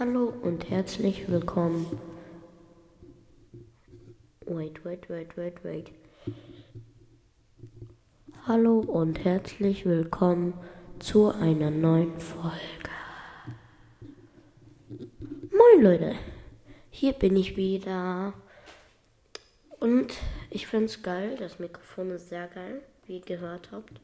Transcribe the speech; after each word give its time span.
Hallo 0.00 0.32
und 0.40 0.70
herzlich 0.70 1.28
willkommen. 1.28 1.84
Wait, 4.46 4.82
wait, 4.82 5.10
wait, 5.10 5.36
wait, 5.36 5.62
wait. 5.62 5.92
Hallo 8.46 8.78
und 8.78 9.22
herzlich 9.22 9.84
willkommen 9.84 10.54
zu 11.00 11.28
einer 11.28 11.70
neuen 11.70 12.18
Folge. 12.18 12.56
Moin 15.50 15.82
Leute, 15.82 16.14
hier 16.88 17.12
bin 17.12 17.36
ich 17.36 17.58
wieder. 17.58 18.32
Und 19.80 20.14
ich 20.48 20.66
finde 20.66 20.86
es 20.86 21.02
geil, 21.02 21.36
das 21.38 21.58
Mikrofon 21.58 22.12
ist 22.12 22.30
sehr 22.30 22.48
geil, 22.48 22.80
wie 23.04 23.18
ihr 23.18 23.24
gehört 23.26 23.70
habt. 23.70 24.00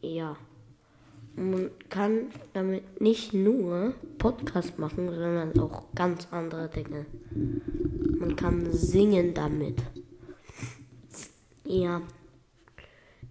Ja. 0.00 0.36
Man 1.38 1.70
kann 1.90 2.30
damit 2.54 2.98
nicht 2.98 3.34
nur 3.34 3.92
Podcast 4.16 4.78
machen, 4.78 5.10
sondern 5.10 5.58
auch 5.60 5.92
ganz 5.94 6.26
andere 6.30 6.70
Dinge. 6.70 7.04
Man 8.18 8.34
kann 8.36 8.72
singen 8.72 9.34
damit. 9.34 9.82
Ja. 11.64 12.00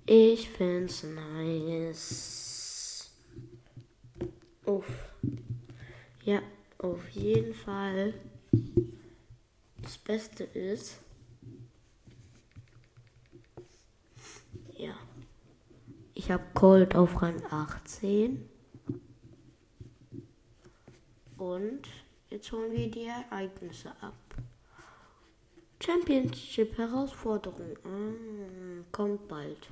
Ich 0.05 0.49
find's 0.49 1.03
nice. 1.03 3.11
Uff. 4.65 5.15
Ja, 6.23 6.43
auf 6.77 7.09
jeden 7.09 7.55
Fall. 7.55 8.13
Das 9.81 9.97
Beste 9.97 10.43
ist. 10.43 10.99
Ja. 14.77 14.95
Ich 16.25 16.31
habe 16.31 16.43
Cold 16.55 16.95
auf 16.95 17.21
Rang 17.21 17.39
18. 17.51 18.49
Und 21.37 21.81
jetzt 22.31 22.51
holen 22.51 22.71
wir 22.71 22.89
die 22.89 23.05
Ereignisse 23.05 23.91
ab. 24.01 24.15
Championship 25.79 26.79
Herausforderung. 26.79 27.77
Ah, 27.83 28.83
kommt 28.91 29.27
bald. 29.27 29.69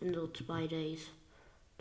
In 0.00 0.14
so 0.14 0.28
zwei 0.28 0.68
Days. 0.68 1.00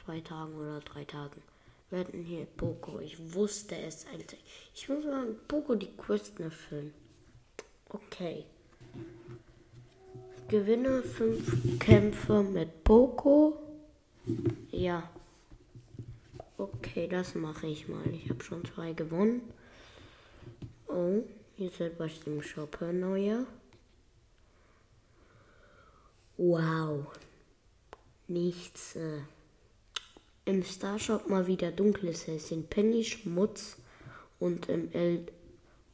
Zwei 0.04 0.20
Tagen 0.20 0.56
oder 0.56 0.80
drei 0.80 1.06
Tagen. 1.06 1.44
Werden 1.92 2.24
hier 2.24 2.48
Poco. 2.58 3.00
Ich 3.02 3.36
wusste 3.36 3.76
es 3.76 4.08
eigentlich. 4.08 4.44
Ich 4.74 4.90
muss 4.90 5.06
mal 5.06 5.28
mit 5.28 5.48
Poco 5.48 5.76
die 5.76 5.96
Quest 5.96 6.40
erfüllen. 6.40 6.92
Okay. 7.88 8.46
Gewinne 10.48 11.04
fünf 11.04 11.78
Kämpfe 11.78 12.42
mit 12.42 12.84
Poco. 12.84 13.68
Ja. 14.72 15.10
Okay, 16.58 17.08
das 17.08 17.36
mache 17.36 17.68
ich 17.68 17.88
mal. 17.88 18.06
Ich 18.14 18.30
habe 18.30 18.44
schon 18.44 18.64
zwei 18.66 18.94
gewonnen. 18.94 19.42
Oh, 20.88 21.24
hier 21.56 21.68
ist 21.72 21.80
etwas 21.80 22.12
im 22.26 22.42
Shop 22.42 22.78
neuer. 22.82 23.46
Wow. 26.38 27.08
Nichts. 28.28 28.96
Äh. 28.96 29.20
Im 30.46 30.64
Starshop 30.64 31.30
mal 31.30 31.48
wieder 31.48 31.72
dunkles 31.72 32.28
Häschen. 32.28 32.68
Penny 32.68 33.04
Schmutz. 33.04 33.78
Und 34.40 34.70
im 34.70 34.92
El 34.92 35.28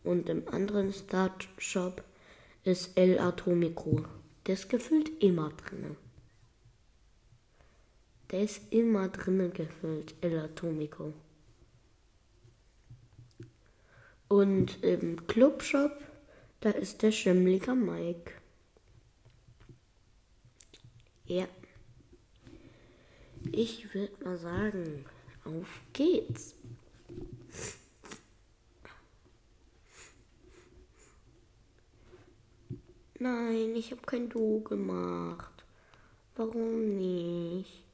und 0.06 0.30
im 0.30 0.48
anderen 0.48 0.94
Starshop 0.94 2.02
ist 2.64 2.98
El 2.98 3.20
Atomico. 3.20 4.06
Ist 4.48 4.70
gefühlt 4.70 5.22
immer 5.22 5.50
drin. 5.50 5.98
Der 8.32 8.44
ist 8.44 8.62
immer 8.72 9.08
drinnen 9.08 9.54
gefüllt, 9.54 10.16
El 10.22 10.38
Atomico. 10.40 11.14
Und 14.28 14.84
im 14.84 15.26
Clubshop, 15.28 15.92
da 16.60 16.72
ist 16.72 17.02
der 17.02 17.12
schimmlige 17.12 17.74
Mike. 17.74 18.34
Ja. 21.26 21.48
Ich 23.52 23.94
würde 23.94 24.24
mal 24.24 24.38
sagen, 24.38 25.06
auf 25.46 25.82
geht's. 25.94 26.56
Nein, 33.20 33.76
ich 33.76 33.92
habe 33.92 34.02
kein 34.06 34.30
Du 34.30 34.62
gemacht. 34.62 35.66
Warum 36.36 36.98
nicht? 36.98 37.87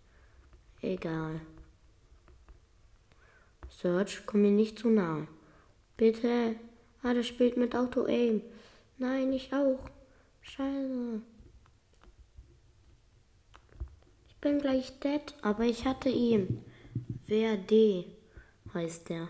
Egal. 0.84 1.40
Search, 3.70 4.26
komm 4.26 4.42
mir 4.42 4.52
nicht 4.52 4.78
zu 4.78 4.90
nah. 4.90 5.28
Bitte. 5.96 6.58
Ah, 7.02 7.14
der 7.14 7.24
spielt 7.24 7.56
mit 7.56 7.74
Auto-Aim. 7.74 8.42
Nein, 8.98 9.32
ich 9.32 9.54
auch. 9.54 9.90
Scheiße. 10.42 11.22
Ich 14.28 14.36
bin 14.42 14.60
gleich 14.60 15.00
dead, 15.00 15.34
aber 15.42 15.64
ich 15.64 15.86
hatte 15.86 16.10
ihn. 16.10 16.66
Wer 17.28 17.56
D 17.56 18.06
heißt 18.74 19.08
der. 19.08 19.30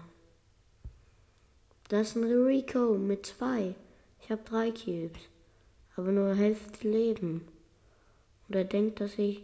Das 1.87 2.09
ist 2.09 2.15
ein 2.15 2.23
Rico 2.23 2.95
mit 2.95 3.27
zwei. 3.27 3.75
Ich 4.21 4.31
habe 4.31 4.41
drei 4.43 4.71
Cubes, 4.71 5.21
aber 5.95 6.11
nur 6.11 6.33
Hälfte 6.33 6.89
Leben. 6.89 7.47
Und 8.47 8.55
er 8.55 8.65
denkt, 8.65 8.99
dass 8.99 9.19
ich 9.19 9.43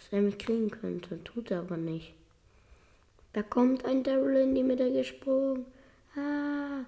dass 0.00 0.12
er 0.12 0.22
mich 0.22 0.38
kriegen 0.38 0.70
könnte. 0.70 1.22
Tut 1.24 1.50
er 1.50 1.60
aber 1.60 1.76
nicht. 1.76 2.14
Da 3.34 3.42
kommt 3.42 3.84
ein 3.84 4.02
Daryl 4.02 4.36
in 4.36 4.54
die 4.54 4.62
Mitte 4.62 4.90
gesprungen. 4.90 5.66
Ah. 6.16 6.84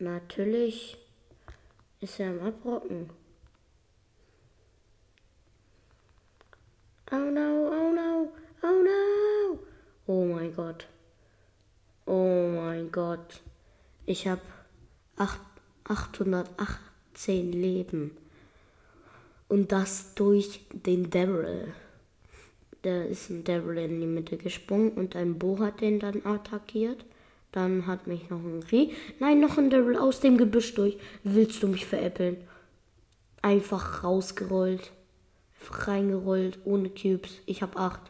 Natürlich 0.00 0.98
ist 2.00 2.18
er 2.20 2.30
am 2.30 2.40
Abrocken. 2.40 3.10
Oh 7.10 7.16
no, 7.16 7.70
oh 7.70 7.92
no, 7.92 8.32
oh 8.62 8.82
no. 8.82 9.58
Oh 10.06 10.24
mein 10.24 10.54
Gott. 10.54 10.86
Oh 12.06 12.48
mein 12.48 12.90
Gott. 12.92 13.40
Ich 14.04 14.26
habe 14.26 14.42
818 15.88 17.52
Leben. 17.52 18.16
Und 19.48 19.72
das 19.72 20.14
durch 20.14 20.60
den 20.72 21.10
Daryl. 21.10 21.72
Da 22.82 23.02
ist 23.02 23.30
ein 23.30 23.44
Daryl 23.44 23.78
in 23.78 24.00
die 24.00 24.06
Mitte 24.06 24.36
gesprungen 24.36 24.92
und 24.92 25.16
ein 25.16 25.38
Bo 25.38 25.58
hat 25.58 25.80
den 25.80 25.98
dann 25.98 26.24
attackiert. 26.24 27.04
Dann 27.50 27.86
hat 27.86 28.06
mich 28.06 28.28
noch 28.28 28.38
ein 28.38 28.62
Reh. 28.70 28.90
Nein, 29.18 29.40
noch 29.40 29.56
ein 29.56 29.70
Daryl 29.70 29.96
aus 29.96 30.20
dem 30.20 30.36
Gebüsch 30.36 30.74
durch. 30.74 30.98
Willst 31.24 31.62
du 31.62 31.68
mich 31.68 31.86
veräppeln? 31.86 32.36
Einfach 33.40 34.04
rausgerollt. 34.04 34.92
Einfach 35.58 35.88
reingerollt, 35.88 36.58
ohne 36.64 36.90
Cubes. 36.90 37.38
Ich 37.46 37.62
habe 37.62 37.78
acht. 37.78 38.02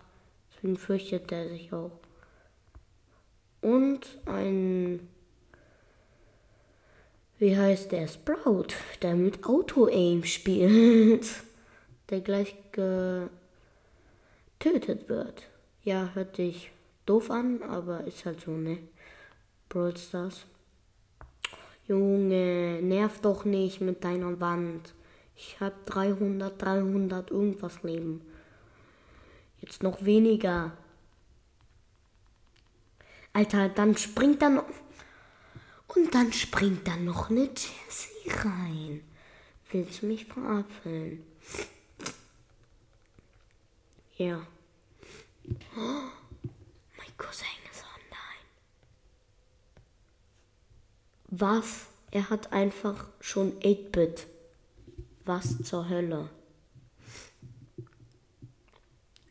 Deswegen 0.52 0.76
fürchtet 0.76 1.30
der 1.30 1.48
sich 1.48 1.72
auch. 1.72 1.92
Und 3.60 4.00
ein. 4.26 5.08
Wie 7.38 7.56
heißt 7.56 7.92
der 7.92 8.08
Sprout, 8.08 8.74
der 9.00 9.14
mit 9.14 9.44
Auto-Aim 9.44 10.24
spielt? 10.24 11.26
Der 12.10 12.20
gleich 12.22 12.56
getötet 14.58 15.10
wird. 15.10 15.42
Ja, 15.84 16.08
hört 16.14 16.36
sich 16.36 16.70
doof 17.04 17.30
an, 17.30 17.62
aber 17.62 18.04
ist 18.04 18.24
halt 18.24 18.40
so, 18.40 18.52
ne? 18.52 18.78
Brawl 19.68 19.94
Stars. 19.94 20.46
Junge, 21.86 22.80
nerv 22.82 23.20
doch 23.20 23.44
nicht 23.44 23.82
mit 23.82 24.02
deiner 24.04 24.40
Wand. 24.40 24.94
Ich 25.36 25.60
hab 25.60 25.84
300, 25.86 26.60
300 26.60 27.30
irgendwas 27.30 27.82
Leben. 27.82 28.22
Jetzt 29.60 29.82
noch 29.82 30.04
weniger. 30.04 30.72
Alter, 33.34 33.68
dann 33.68 33.96
springt 33.96 34.40
da 34.40 34.48
noch. 34.48 34.64
Und 35.88 36.14
dann 36.14 36.32
springt 36.32 36.86
da 36.86 36.96
noch 36.96 37.30
eine 37.30 37.48
Jessie 37.48 38.30
rein. 38.30 39.02
Willst 39.70 40.02
du 40.02 40.06
mich 40.06 40.26
verabfeln? 40.26 41.24
Ja. 44.16 44.46
Oh, 45.76 46.10
mein 46.96 47.16
Cousin 47.16 47.46
ist 47.70 47.84
online. 47.84 48.46
Was? 51.28 51.86
Er 52.10 52.30
hat 52.30 52.52
einfach 52.52 53.08
schon 53.20 53.52
8-Bit. 53.60 54.26
Was 55.24 55.62
zur 55.62 55.88
Hölle? 55.88 56.30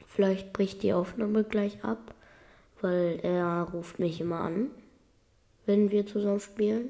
Vielleicht 0.07 0.53
bricht 0.53 0.83
die 0.83 0.93
Aufnahme 0.93 1.43
gleich 1.43 1.83
ab, 1.83 2.13
weil 2.81 3.19
er 3.21 3.63
ruft 3.63 3.99
mich 3.99 4.21
immer 4.21 4.41
an, 4.41 4.71
wenn 5.67 5.91
wir 5.91 6.07
zusammen 6.07 6.39
spielen. 6.39 6.89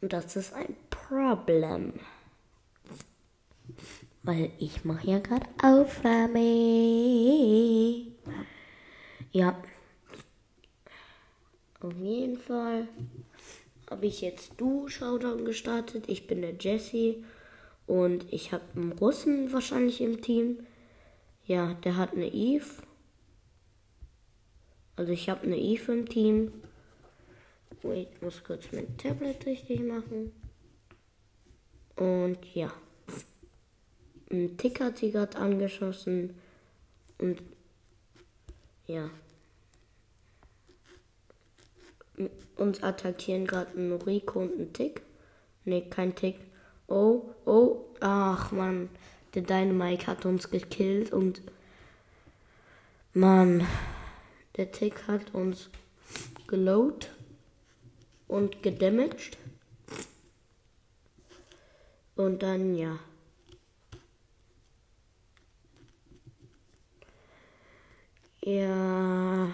Und 0.00 0.12
das 0.12 0.36
ist 0.36 0.52
ein 0.52 0.76
Problem. 0.90 1.94
weil 4.28 4.50
ich 4.58 4.84
mache 4.84 5.06
ja 5.10 5.20
gerade 5.20 5.46
Aufnahme. 5.62 6.44
Ja. 9.32 9.56
Auf 11.80 11.96
jeden 11.96 12.36
Fall 12.36 12.88
habe 13.88 14.04
ich 14.04 14.20
jetzt 14.20 14.52
du 14.58 14.86
Showdown 14.86 15.46
gestartet. 15.46 16.04
Ich 16.08 16.26
bin 16.26 16.42
der 16.42 16.54
Jesse 16.60 17.24
und 17.86 18.30
ich 18.30 18.52
habe 18.52 18.64
einen 18.76 18.92
Russen 18.92 19.50
wahrscheinlich 19.50 20.02
im 20.02 20.20
Team. 20.20 20.66
Ja, 21.46 21.72
der 21.84 21.96
hat 21.96 22.12
eine 22.12 22.28
Eve. 22.28 22.82
Also 24.96 25.12
ich 25.12 25.30
habe 25.30 25.44
eine 25.44 25.56
Eve 25.56 25.92
im 25.92 26.06
Team. 26.06 26.52
Wait, 27.82 28.08
ich 28.12 28.22
muss 28.22 28.42
kurz 28.42 28.70
mein 28.72 28.96
Tablet 28.96 29.46
richtig 29.46 29.80
machen. 29.80 30.32
Und 31.96 32.38
ja. 32.54 32.72
Ein 34.30 34.56
Tick 34.56 34.80
hat 34.80 34.98
sie 34.98 35.10
gerade 35.10 35.36
angeschossen. 35.38 36.34
Und 37.18 37.42
ja. 38.86 39.10
Uns 42.56 42.82
attackieren 42.82 43.46
gerade 43.46 43.78
ein 43.78 43.92
Rico 43.92 44.40
und 44.40 44.58
ein 44.58 44.72
Tick. 44.72 45.02
Ne, 45.64 45.82
kein 45.88 46.14
Tick. 46.14 46.36
Oh, 46.88 47.34
oh, 47.44 47.84
ach 48.00 48.50
man. 48.50 48.88
Der 49.34 49.42
Dynamite 49.42 50.06
hat 50.06 50.24
uns 50.24 50.50
gekillt 50.50 51.12
und 51.12 51.42
Mann, 53.12 53.66
der 54.56 54.70
Tick 54.72 55.06
hat 55.06 55.34
uns 55.34 55.70
geload 56.46 57.08
und 58.28 58.62
gedamaged. 58.62 59.36
Und 62.14 62.42
dann 62.42 62.74
ja. 62.74 62.98
Ja. 68.42 69.52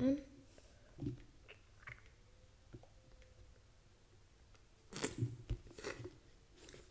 Anrufen. 0.00 0.20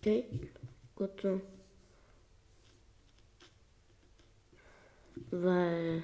Okay, 0.02 0.24
gut 0.96 1.22
so. 1.22 1.42
Weil. 5.30 6.04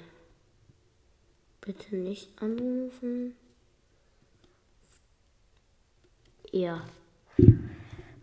Bitte 1.62 1.96
nicht 1.96 2.30
anrufen. 2.40 3.34
Ja. 6.52 6.86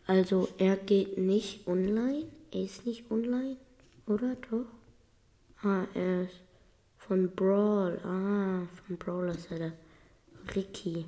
Also 0.06 0.48
er 0.60 0.78
geht 0.78 1.18
nicht 1.18 1.68
online. 1.68 2.26
Er 2.52 2.64
ist 2.64 2.86
nicht 2.86 3.10
online, 3.10 3.58
oder 4.06 4.36
doch? 4.50 4.68
Ah, 5.64 5.88
er 5.96 6.26
ist 6.26 6.40
von 6.98 7.32
Brawl. 7.32 8.00
Ah, 8.04 8.68
von 8.86 8.98
Brawl 8.98 9.30
ist 9.30 9.52
er 9.52 9.58
der 9.58 9.74
Ricky. 10.56 11.06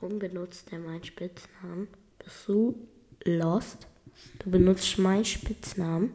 Warum 0.00 0.18
benutzt 0.18 0.72
er 0.72 0.78
meinen 0.78 1.04
Spitznamen? 1.04 1.88
Bist 2.18 2.48
du 2.48 2.86
lost? 3.24 3.86
Du 4.40 4.50
benutzt 4.50 4.98
meinen 4.98 5.24
Spitznamen. 5.24 6.12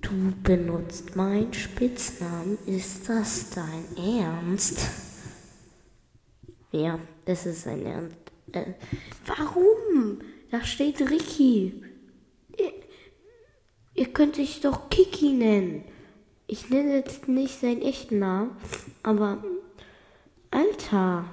Du 0.00 0.32
benutzt 0.42 1.14
meinen 1.14 1.52
Spitznamen. 1.52 2.56
Ist 2.66 3.06
das 3.08 3.50
dein 3.50 3.84
Ernst? 3.96 4.80
Ja, 6.72 6.98
das 7.26 7.44
ist 7.44 7.64
sein 7.64 7.84
Ernst. 7.84 8.16
Äh, 8.52 8.72
warum? 9.26 10.20
Da 10.50 10.64
steht 10.64 11.02
Ricky. 11.02 11.82
Ihr, 12.56 12.72
ihr 13.94 14.12
könnt 14.14 14.36
sich 14.36 14.62
doch 14.62 14.88
Kiki 14.88 15.34
nennen. 15.34 15.84
Ich 16.46 16.70
nenne 16.70 16.94
jetzt 16.96 17.28
nicht 17.28 17.60
seinen 17.60 17.82
echten 17.82 18.20
Namen, 18.20 18.56
aber 19.02 19.44
Alter. 20.50 21.26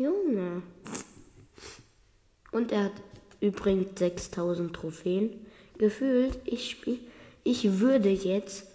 Junge. 0.00 0.62
Und 2.52 2.72
er 2.72 2.84
hat 2.84 3.02
übrigens 3.40 3.98
6000 3.98 4.74
Trophäen. 4.74 5.46
Gefühlt, 5.76 6.38
ich 6.46 6.70
spiel, 6.70 6.98
ich 7.44 7.80
würde 7.80 8.08
jetzt 8.08 8.66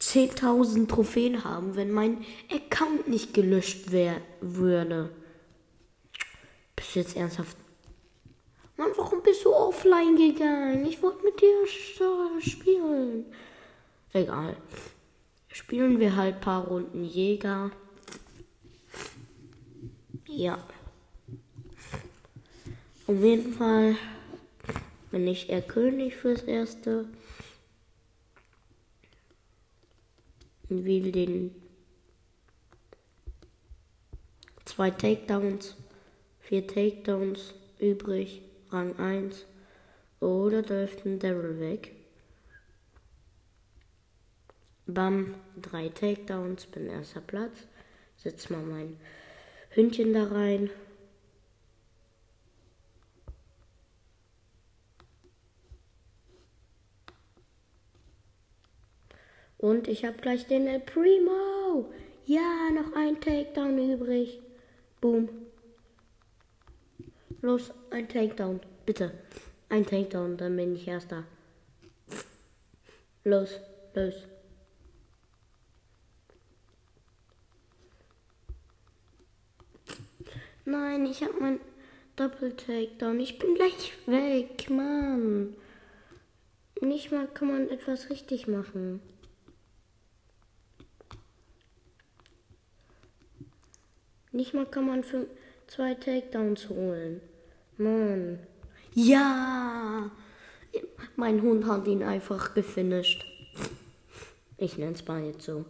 10.000 0.00 0.88
Trophäen 0.88 1.44
haben, 1.44 1.76
wenn 1.76 1.90
mein 1.90 2.24
Account 2.50 3.08
nicht 3.08 3.34
gelöscht 3.34 3.90
wär, 3.90 4.20
würde. 4.40 5.10
Bist 6.76 6.94
du 6.94 7.00
jetzt 7.00 7.16
ernsthaft? 7.16 7.56
Mann, 8.76 8.90
warum 8.96 9.22
bist 9.22 9.44
du 9.44 9.54
offline 9.54 10.16
gegangen? 10.16 10.86
Ich 10.86 11.02
wollte 11.02 11.24
mit 11.24 11.40
dir 11.40 12.40
spielen. 12.40 13.26
Egal. 14.12 14.56
Spielen 15.48 16.00
wir 16.00 16.16
halt 16.16 16.40
paar 16.40 16.66
Runden 16.66 17.04
Jäger. 17.04 17.70
Ja. 20.36 20.58
Auf 23.06 23.22
jeden 23.22 23.52
Fall 23.52 23.94
bin 25.12 25.28
ich 25.28 25.48
eher 25.48 25.62
König 25.62 26.16
fürs 26.16 26.42
Erste. 26.42 27.06
will 30.68 31.12
den 31.12 31.54
zwei 34.64 34.90
Takedowns, 34.90 35.76
vier 36.40 36.66
Takedowns 36.66 37.54
übrig, 37.78 38.42
Rang 38.70 38.98
1. 38.98 39.46
Oder 40.18 40.62
läuft 40.62 41.06
ein 41.06 41.20
Daryl 41.20 41.60
weg. 41.60 41.92
Bam, 44.86 45.36
drei 45.62 45.90
Takedowns, 45.90 46.66
bin 46.66 46.88
erster 46.88 47.20
Platz. 47.20 47.68
Setz 48.16 48.50
mal 48.50 48.62
mein 48.62 48.96
Hündchen 49.74 50.12
da 50.12 50.24
rein. 50.24 50.70
Und 59.58 59.88
ich 59.88 60.04
habe 60.04 60.18
gleich 60.18 60.46
den 60.46 60.66
El 60.66 60.80
Primo. 60.80 61.90
Ja, 62.26 62.70
noch 62.74 62.94
ein 62.94 63.20
Takedown 63.20 63.78
übrig. 63.78 64.40
Boom. 65.00 65.28
Los, 67.40 67.72
ein 67.90 68.08
Takedown. 68.08 68.60
Bitte. 68.86 69.12
Ein 69.70 69.84
Takedown, 69.86 70.36
dann 70.36 70.56
bin 70.56 70.76
ich 70.76 70.86
erster. 70.86 71.24
Los, 73.24 73.58
los. 73.94 74.14
Nein, 80.64 81.04
ich 81.06 81.22
habe 81.22 81.34
mein 81.40 81.60
Doppel-Takedown. 82.16 83.20
Ich 83.20 83.38
bin 83.38 83.54
gleich 83.54 83.92
weg, 84.06 84.70
Mann. 84.70 85.54
Nicht 86.80 87.12
mal 87.12 87.26
kann 87.26 87.48
man 87.48 87.68
etwas 87.68 88.10
richtig 88.10 88.48
machen. 88.48 89.00
Nicht 94.32 94.54
mal 94.54 94.66
kann 94.66 94.86
man 94.86 95.04
für 95.04 95.28
zwei 95.66 95.94
Takedowns 95.94 96.68
holen. 96.68 97.20
Mann. 97.76 98.38
Ja! 98.94 100.10
Mein 101.16 101.42
Hund 101.42 101.66
hat 101.66 101.86
ihn 101.86 102.02
einfach 102.02 102.54
gefinisht. 102.54 103.24
Ich 104.56 104.78
nenne 104.78 104.92
es 104.92 105.06
mal 105.06 105.24
jetzt 105.24 105.44
so. 105.44 105.64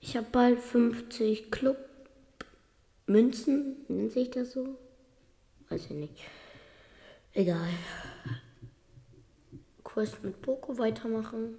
Ich 0.00 0.16
habe 0.16 0.26
bald 0.30 0.60
50 0.60 1.50
Club 1.50 1.76
Münzen. 3.06 3.84
Nennt 3.88 4.12
sich 4.12 4.30
das 4.30 4.52
so? 4.52 4.78
Weiß 5.68 5.84
ich 5.86 5.90
nicht. 5.90 6.24
Egal. 7.32 7.68
Quest 9.82 10.22
mit 10.24 10.40
Poco 10.42 10.78
weitermachen. 10.78 11.56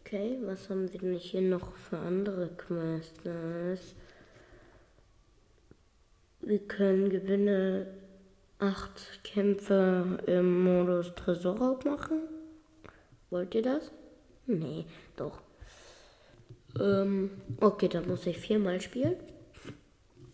Okay, 0.00 0.38
was 0.42 0.70
haben 0.70 0.90
wir 0.92 1.00
denn 1.00 1.14
hier 1.14 1.42
noch 1.42 1.74
für 1.76 1.98
andere 1.98 2.48
Quests? 2.48 3.94
Wir 6.40 6.58
können 6.66 7.10
Gewinne 7.10 7.86
acht 8.58 9.22
Kämpfe 9.22 10.18
im 10.26 10.62
Modus 10.62 11.14
Tresorraub 11.14 11.84
machen. 11.84 12.22
Wollt 13.30 13.54
ihr 13.54 13.62
das? 13.62 13.90
Nee, 14.46 14.86
doch. 15.16 15.42
Ähm, 16.80 17.30
okay, 17.60 17.88
dann 17.88 18.06
muss 18.06 18.26
ich 18.26 18.38
viermal 18.38 18.80
spielen. 18.80 19.16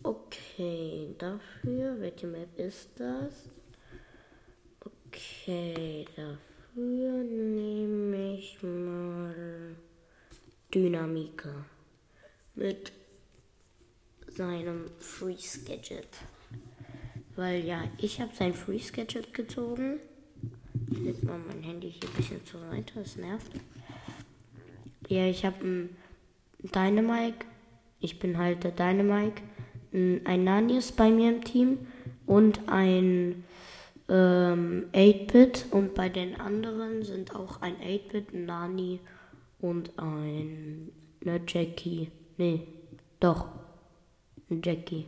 Okay, 0.03 1.15
dafür, 1.17 1.99
welche 1.99 2.27
Map 2.27 2.59
ist 2.59 2.89
das? 2.97 3.49
Okay, 4.79 6.05
dafür 6.15 7.23
nehme 7.23 8.35
ich 8.37 8.61
mal 8.61 9.75
Dynamika 10.73 11.65
mit 12.53 12.91
seinem 14.27 14.91
Freeze 14.99 15.63
Gadget. 15.65 16.09
Weil 17.35 17.65
ja, 17.65 17.83
ich 17.97 18.21
habe 18.21 18.35
sein 18.35 18.53
Freeze 18.53 18.91
Gadget 18.91 19.33
gezogen. 19.33 19.99
Lege 20.89 21.25
mal 21.25 21.39
mein 21.39 21.63
Handy 21.63 21.91
hier 21.91 22.07
ein 22.07 22.15
bisschen 22.15 22.45
zur 22.45 22.59
Seite, 22.59 22.93
das 22.95 23.15
nervt. 23.15 23.51
Ja, 25.07 25.25
ich 25.25 25.43
habe 25.45 25.65
ein 25.65 25.97
Dynamike. 26.71 27.45
Ich 27.99 28.19
bin 28.19 28.37
halt 28.37 28.63
der 28.63 28.71
Dynamike. 28.71 29.41
Ein 29.93 30.43
Nani 30.43 30.77
ist 30.77 30.97
bei 30.97 31.09
mir 31.09 31.29
im 31.29 31.43
Team 31.43 31.77
und 32.25 32.67
ein 32.67 33.43
ähm, 34.09 34.85
8-Bit. 34.93 35.67
Und 35.71 35.95
bei 35.95 36.09
den 36.09 36.39
anderen 36.39 37.03
sind 37.03 37.35
auch 37.35 37.61
ein 37.61 37.75
8-Bit, 37.77 38.33
ein 38.33 38.45
Nani 38.45 38.99
und 39.59 39.97
ein 39.97 40.91
eine 41.25 41.41
Jackie. 41.47 42.11
Nee, 42.37 42.67
doch. 43.19 43.47
Ein 44.49 44.61
Jackie. 44.63 45.05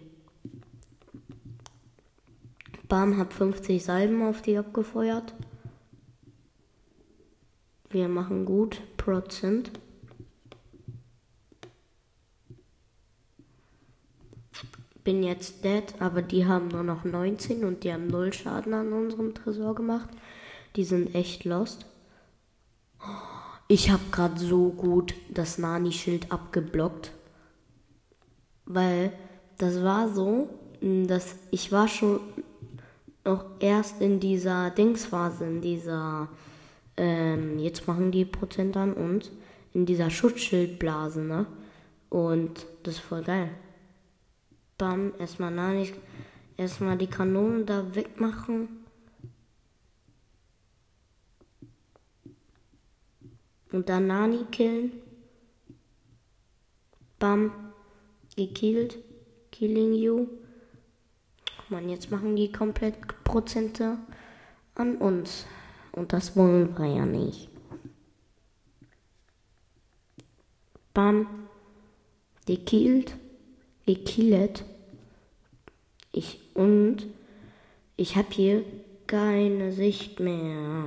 Bam 2.88 3.18
hat 3.18 3.34
50 3.34 3.84
Salben 3.84 4.24
auf 4.24 4.42
die 4.42 4.58
abgefeuert. 4.58 5.34
Wir 7.90 8.08
machen 8.08 8.46
gut. 8.46 8.82
Prozent. 8.98 9.72
Bin 15.08 15.24
jetzt 15.24 15.64
dead, 15.64 15.86
aber 16.00 16.22
die 16.22 16.48
haben 16.48 16.68
nur 16.68 16.84
noch 16.84 17.06
19 17.06 17.64
und 17.64 17.86
die 17.86 17.94
haben 17.94 18.08
0 18.08 18.34
Schaden 18.34 18.74
an 18.74 18.92
unserem 18.92 19.34
Tresor 19.34 19.74
gemacht. 19.74 20.10
Die 20.76 20.84
sind 20.84 21.16
echt 21.16 21.46
lost. 21.46 21.86
Ich 23.70 23.90
habe 23.90 24.04
gerade 24.12 24.38
so 24.38 24.68
gut 24.68 25.14
das 25.30 25.60
Nani-Schild 25.60 26.30
abgeblockt. 26.30 27.14
Weil 28.66 29.14
das 29.58 29.82
war 29.82 30.10
so, 30.10 30.50
dass 30.82 31.38
ich 31.52 31.72
war 31.72 31.88
schon 31.88 32.20
noch 33.24 33.46
erst 33.62 34.02
in 34.02 34.20
dieser 34.20 34.72
Dingsphase, 34.72 35.46
in 35.46 35.62
dieser, 35.62 36.28
ähm, 36.98 37.60
jetzt 37.60 37.88
machen 37.88 38.12
die 38.12 38.26
Prozent 38.26 38.76
an 38.76 38.92
uns, 38.92 39.32
in 39.74 39.86
dieser 39.86 40.10
Schutzschildblase, 40.10 41.22
ne? 41.22 41.46
Und 42.10 42.66
das 42.84 42.96
ist 42.96 43.00
voll 43.00 43.24
geil. 43.24 43.52
Bam, 44.78 45.14
erstmal 45.18 45.50
Nani, 45.50 45.92
erstmal 46.56 46.98
die 46.98 47.08
Kanonen 47.08 47.66
da 47.66 47.96
wegmachen. 47.96 48.86
Und 53.72 53.90
dann 53.90 54.08
Nani 54.08 54.46
killen. 54.52 54.92
Bam. 57.20 57.52
Gekillt. 58.36 59.00
Killing 59.52 59.94
you. 59.94 60.28
Mann, 61.70 61.90
jetzt 61.90 62.12
machen 62.12 62.36
die 62.36 62.52
komplett 62.52 62.96
Prozente 63.24 63.98
an 64.76 64.98
uns. 64.98 65.46
Und 65.92 66.14
das 66.14 66.36
wollen 66.36 66.78
wir 66.78 66.86
ja 66.86 67.06
nicht. 67.06 67.50
Bam. 70.94 71.48
Gekillt. 72.46 73.18
Gekillt. 73.88 74.64
Ich 76.12 76.40
und 76.54 77.08
ich 77.96 78.16
habe 78.16 78.28
hier 78.30 78.64
keine 79.08 79.72
Sicht 79.72 80.20
mehr. 80.20 80.84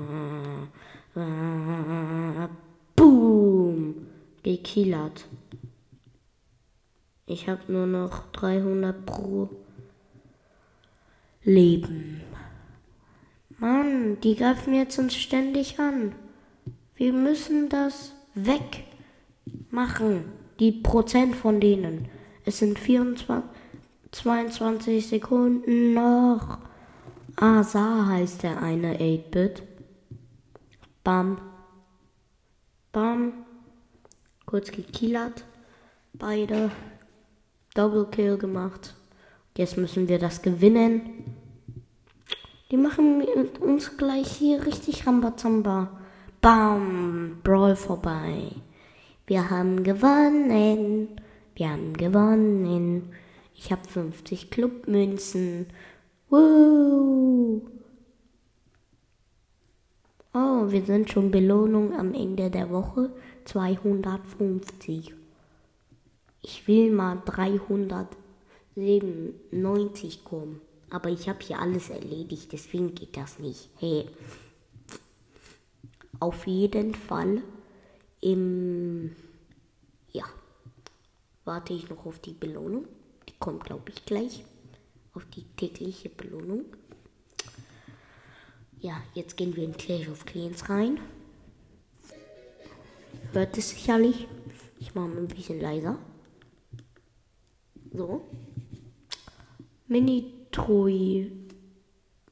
Boom! 2.94 4.06
Gekillert. 4.42 5.26
Ich 7.26 7.48
habe 7.48 7.72
nur 7.72 7.86
noch 7.86 8.30
300 8.32 9.06
pro 9.06 9.48
Leben. 11.42 12.20
Mann, 13.58 14.20
die 14.20 14.36
greifen 14.36 14.74
jetzt 14.74 14.98
uns 14.98 15.14
ständig 15.14 15.78
an. 15.78 16.14
Wir 16.96 17.14
müssen 17.14 17.70
das 17.70 18.14
wegmachen. 18.34 20.24
Die 20.58 20.72
Prozent 20.72 21.34
von 21.34 21.60
denen. 21.60 22.19
Es 22.44 22.58
sind 22.58 22.78
24, 22.78 23.44
22 24.12 25.06
Sekunden 25.06 25.94
noch. 25.94 26.58
Asa 27.36 28.06
heißt 28.06 28.42
der 28.42 28.62
eine 28.62 28.96
8-Bit. 28.96 29.62
Bam. 31.04 31.38
Bam. 32.92 33.32
Kurz 34.46 34.72
gekillert. 34.72 35.44
Beide. 36.12 36.70
Double 37.74 38.06
Kill 38.10 38.36
gemacht. 38.36 38.94
Jetzt 39.56 39.76
müssen 39.76 40.08
wir 40.08 40.18
das 40.18 40.42
gewinnen. 40.42 41.36
Die 42.70 42.76
machen 42.76 43.18
mit 43.18 43.58
uns 43.58 43.96
gleich 43.96 44.28
hier 44.32 44.64
richtig 44.66 45.06
Rambazamba. 45.06 46.00
Bam. 46.40 47.38
Brawl 47.42 47.76
vorbei. 47.76 48.50
Wir 49.26 49.50
haben 49.50 49.84
gewonnen. 49.84 51.08
Wir 51.60 51.68
haben 51.68 51.92
gewonnen. 51.92 53.12
Ich 53.54 53.70
habe 53.70 53.86
50 53.86 54.50
Clubmünzen. 54.50 55.66
Oh, 56.30 57.60
wir 60.32 60.82
sind 60.86 61.10
schon 61.10 61.30
Belohnung 61.30 61.92
am 61.92 62.14
Ende 62.14 62.50
der 62.50 62.70
Woche. 62.70 63.10
250. 63.44 65.14
Ich 66.40 66.66
will 66.66 66.90
mal 66.92 67.20
397 67.26 70.24
kommen. 70.24 70.62
Aber 70.88 71.10
ich 71.10 71.28
habe 71.28 71.40
hier 71.42 71.58
alles 71.58 71.90
erledigt, 71.90 72.52
deswegen 72.52 72.94
geht 72.94 73.18
das 73.18 73.38
nicht. 73.38 73.68
Hey. 73.76 74.06
Auf 76.20 76.46
jeden 76.46 76.94
Fall 76.94 77.42
im. 78.22 79.14
Warte 81.44 81.72
ich 81.72 81.88
noch 81.88 82.06
auf 82.06 82.18
die 82.18 82.32
Belohnung. 82.32 82.86
Die 83.28 83.34
kommt, 83.38 83.64
glaube 83.64 83.90
ich, 83.90 84.04
gleich. 84.04 84.44
Auf 85.14 85.24
die 85.26 85.44
tägliche 85.56 86.08
Belohnung. 86.08 86.64
Ja, 88.80 89.02
jetzt 89.14 89.36
gehen 89.36 89.56
wir 89.56 89.64
in 89.64 89.76
Clash 89.76 90.08
of 90.08 90.24
Clans 90.24 90.68
rein. 90.68 91.00
Hört 93.32 93.58
es 93.58 93.70
sicherlich. 93.70 94.26
Ich 94.78 94.94
mache 94.94 95.08
mal 95.08 95.18
ein 95.18 95.28
bisschen 95.28 95.60
leiser. 95.60 95.98
So. 97.92 98.28
Mini 99.86 100.32
Troi. 100.52 101.30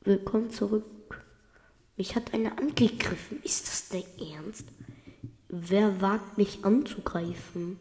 Willkommen 0.05 0.51
zurück. 0.51 1.25
Mich 1.97 2.15
hat 2.15 2.33
einer 2.33 2.59
angegriffen. 2.59 3.43
Ist 3.43 3.67
das 3.67 3.89
dein 3.89 4.29
Ernst? 4.33 4.65
Wer 5.49 6.01
wagt 6.01 6.39
mich 6.39 6.65
anzugreifen? 6.65 7.79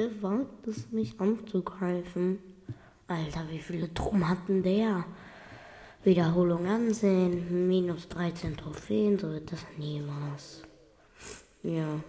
Wer 0.00 0.22
wagt 0.22 0.66
es, 0.66 0.90
mich 0.92 1.20
anzugreifen? 1.20 2.38
Alter, 3.06 3.44
wie 3.50 3.58
viele 3.58 3.92
Truppen 3.92 4.26
hatten 4.26 4.62
der? 4.62 5.04
Wiederholung 6.04 6.66
ansehen, 6.66 7.68
minus 7.68 8.08
13 8.08 8.56
Trophäen, 8.56 9.18
so 9.18 9.30
wird 9.30 9.52
das 9.52 9.60
nie 9.76 10.02
was. 10.06 10.62
Ja, 11.62 12.00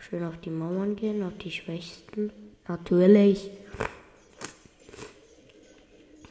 schön 0.00 0.22
auf 0.24 0.36
die 0.42 0.50
Mauern 0.50 0.96
gehen, 0.96 1.22
auf 1.22 1.32
die 1.38 1.50
Schwächsten. 1.50 2.30
Natürlich. 2.68 3.50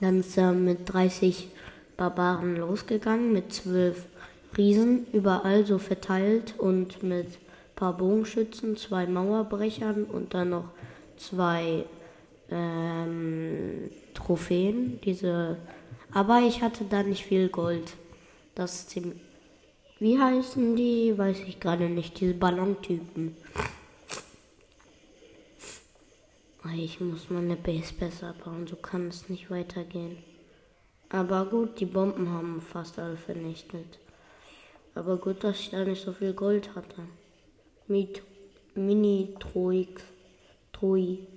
Dann 0.01 0.19
ist 0.19 0.37
er 0.37 0.51
mit 0.51 0.93
30 0.93 1.47
Barbaren 1.97 2.55
losgegangen, 2.55 3.33
mit 3.33 3.51
12 3.51 4.05
Riesen, 4.55 5.07
überall 5.11 5.65
so 5.65 5.79
verteilt 5.79 6.53
und 6.59 7.01
mit 7.01 7.25
ein 7.29 7.75
paar 7.75 7.97
Bogenschützen, 7.97 8.77
zwei 8.77 9.07
Mauerbrechern 9.07 10.03
und 10.03 10.35
dann 10.35 10.51
noch 10.51 10.65
zwei 11.19 11.85
ähm, 12.49 13.91
Trophäen, 14.13 14.99
diese. 15.01 15.57
Aber 16.11 16.39
ich 16.39 16.61
hatte 16.63 16.85
da 16.85 17.03
nicht 17.03 17.25
viel 17.25 17.49
Gold. 17.49 17.93
Das 18.55 18.75
ist 18.75 18.89
ziemlich. 18.89 19.19
Wie 19.99 20.17
heißen 20.17 20.75
die? 20.75 21.17
Weiß 21.17 21.39
ich 21.41 21.59
gerade 21.59 21.89
nicht. 21.89 22.19
Diese 22.19 22.33
Ballontypen. 22.33 23.35
Ich 26.75 26.99
muss 26.99 27.29
meine 27.29 27.55
Base 27.55 27.93
besser 27.93 28.33
bauen. 28.43 28.65
So 28.67 28.75
kann 28.75 29.07
es 29.07 29.29
nicht 29.29 29.51
weitergehen. 29.51 30.17
Aber 31.09 31.45
gut, 31.45 31.79
die 31.79 31.85
Bomben 31.85 32.29
haben 32.29 32.61
fast 32.61 32.99
alle 32.99 33.17
vernichtet. 33.17 33.99
Aber 34.95 35.17
gut, 35.17 35.43
dass 35.43 35.59
ich 35.59 35.71
da 35.71 35.83
nicht 35.83 36.03
so 36.03 36.13
viel 36.13 36.33
Gold 36.33 36.75
hatte. 36.75 37.03
Mit 37.88 38.21
Mini-Troix. 38.75 40.01
Trui. 40.79 41.27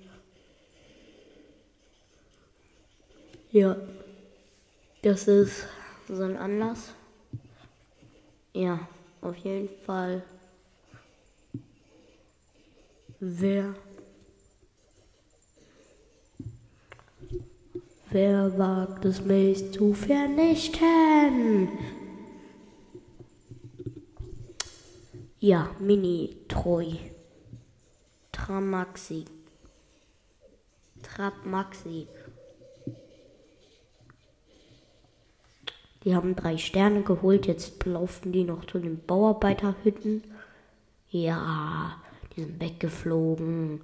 Ja, 3.50 3.76
das 5.02 5.26
ist 5.26 5.66
so 6.08 6.22
ein 6.22 6.36
Anlass. 6.36 6.94
Ja, 8.54 8.86
auf 9.20 9.36
jeden 9.38 9.68
Fall. 9.84 10.22
Wer 13.18 13.74
Wer 18.10 18.58
wagt 18.58 19.06
es 19.06 19.24
mich 19.24 19.72
zu 19.72 19.94
vernichten? 19.94 21.68
Ja, 25.40 25.74
Mini 25.80 26.36
Tramaxi. 28.44 29.24
Trapmaxi. 31.00 32.08
Die 36.02 36.16
haben 36.16 36.34
drei 36.34 36.56
Sterne 36.56 37.02
geholt, 37.02 37.46
jetzt 37.46 37.84
laufen 37.86 38.32
die 38.32 38.42
noch 38.42 38.64
zu 38.64 38.80
den 38.80 38.98
Bauarbeiterhütten. 39.06 40.24
Ja, 41.10 42.02
die 42.34 42.40
sind 42.40 42.60
weggeflogen. 42.60 43.82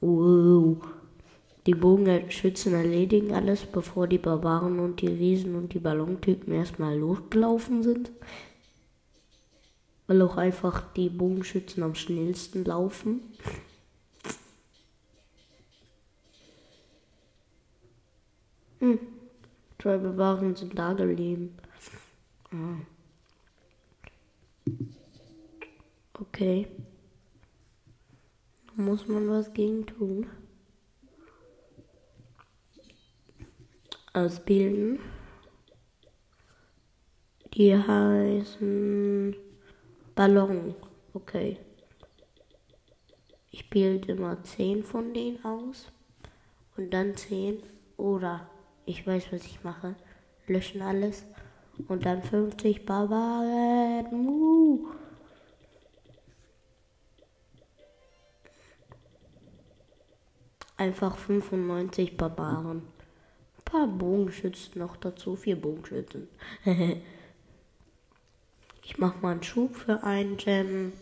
Uh, 0.00 0.78
die 1.66 1.74
Bogenschützen 1.74 2.72
erledigen 2.72 3.34
alles, 3.34 3.66
bevor 3.66 4.06
die 4.06 4.16
Barbaren 4.16 4.78
und 4.78 5.02
die 5.02 5.08
Riesen 5.08 5.54
und 5.54 5.74
die 5.74 5.80
Ballontypen 5.80 6.54
erstmal 6.54 6.96
losgelaufen 6.96 7.82
sind. 7.82 8.10
Weil 10.06 10.22
auch 10.22 10.38
einfach 10.38 10.94
die 10.94 11.10
Bogenschützen 11.10 11.82
am 11.82 11.94
schnellsten 11.94 12.64
laufen. 12.64 13.20
Hm. 18.80 18.98
Zwei 19.80 19.98
Barbaren 19.98 20.56
sind 20.56 20.78
da 20.78 20.92
geblieben. 20.92 21.56
Ah. 22.50 22.78
Okay. 26.14 26.68
Da 28.66 28.82
muss 28.82 29.06
man 29.06 29.28
was 29.28 29.52
gegen 29.52 29.86
tun. 29.86 30.26
ausbilden. 34.16 34.98
Die 37.54 37.76
heißen 37.76 39.36
Ballon. 40.14 40.74
Okay. 41.12 41.58
Ich 43.50 43.68
bilde 43.70 44.12
immer 44.12 44.42
10 44.42 44.82
von 44.82 45.12
denen 45.12 45.44
aus. 45.44 45.92
Und 46.76 46.90
dann 46.90 47.14
10. 47.14 47.62
Oder 47.96 48.50
ich 48.86 49.06
weiß, 49.06 49.32
was 49.32 49.44
ich 49.44 49.62
mache. 49.62 49.94
Löschen 50.46 50.80
alles. 50.80 51.24
Und 51.88 52.06
dann 52.06 52.22
50 52.22 52.86
Barbaren. 52.86 54.06
Uh. 54.12 54.88
Einfach 60.78 61.16
95 61.16 62.16
Barbaren 62.16 62.82
paar 63.66 63.86
Bogenschützen 63.86 64.78
noch 64.78 64.96
dazu. 64.96 65.36
Vier 65.36 65.60
Bogenschützen. 65.60 66.28
ich 68.82 68.96
mach 68.96 69.20
mal 69.20 69.32
einen 69.32 69.42
Schub 69.42 69.76
für 69.76 70.02
einen 70.02 70.38
Gem. 70.38 70.94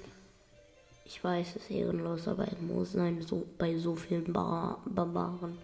Ich 1.05 1.23
weiß, 1.23 1.50
es 1.50 1.57
ist 1.57 1.71
ehrenlos, 1.71 2.26
aber 2.26 2.49
es 2.49 2.61
muss 2.61 2.93
sein, 2.93 3.23
so, 3.23 3.47
bei 3.59 3.76
so 3.76 3.95
vielen 3.95 4.33
Bar 4.33 4.83
Barbaren. 4.87 5.59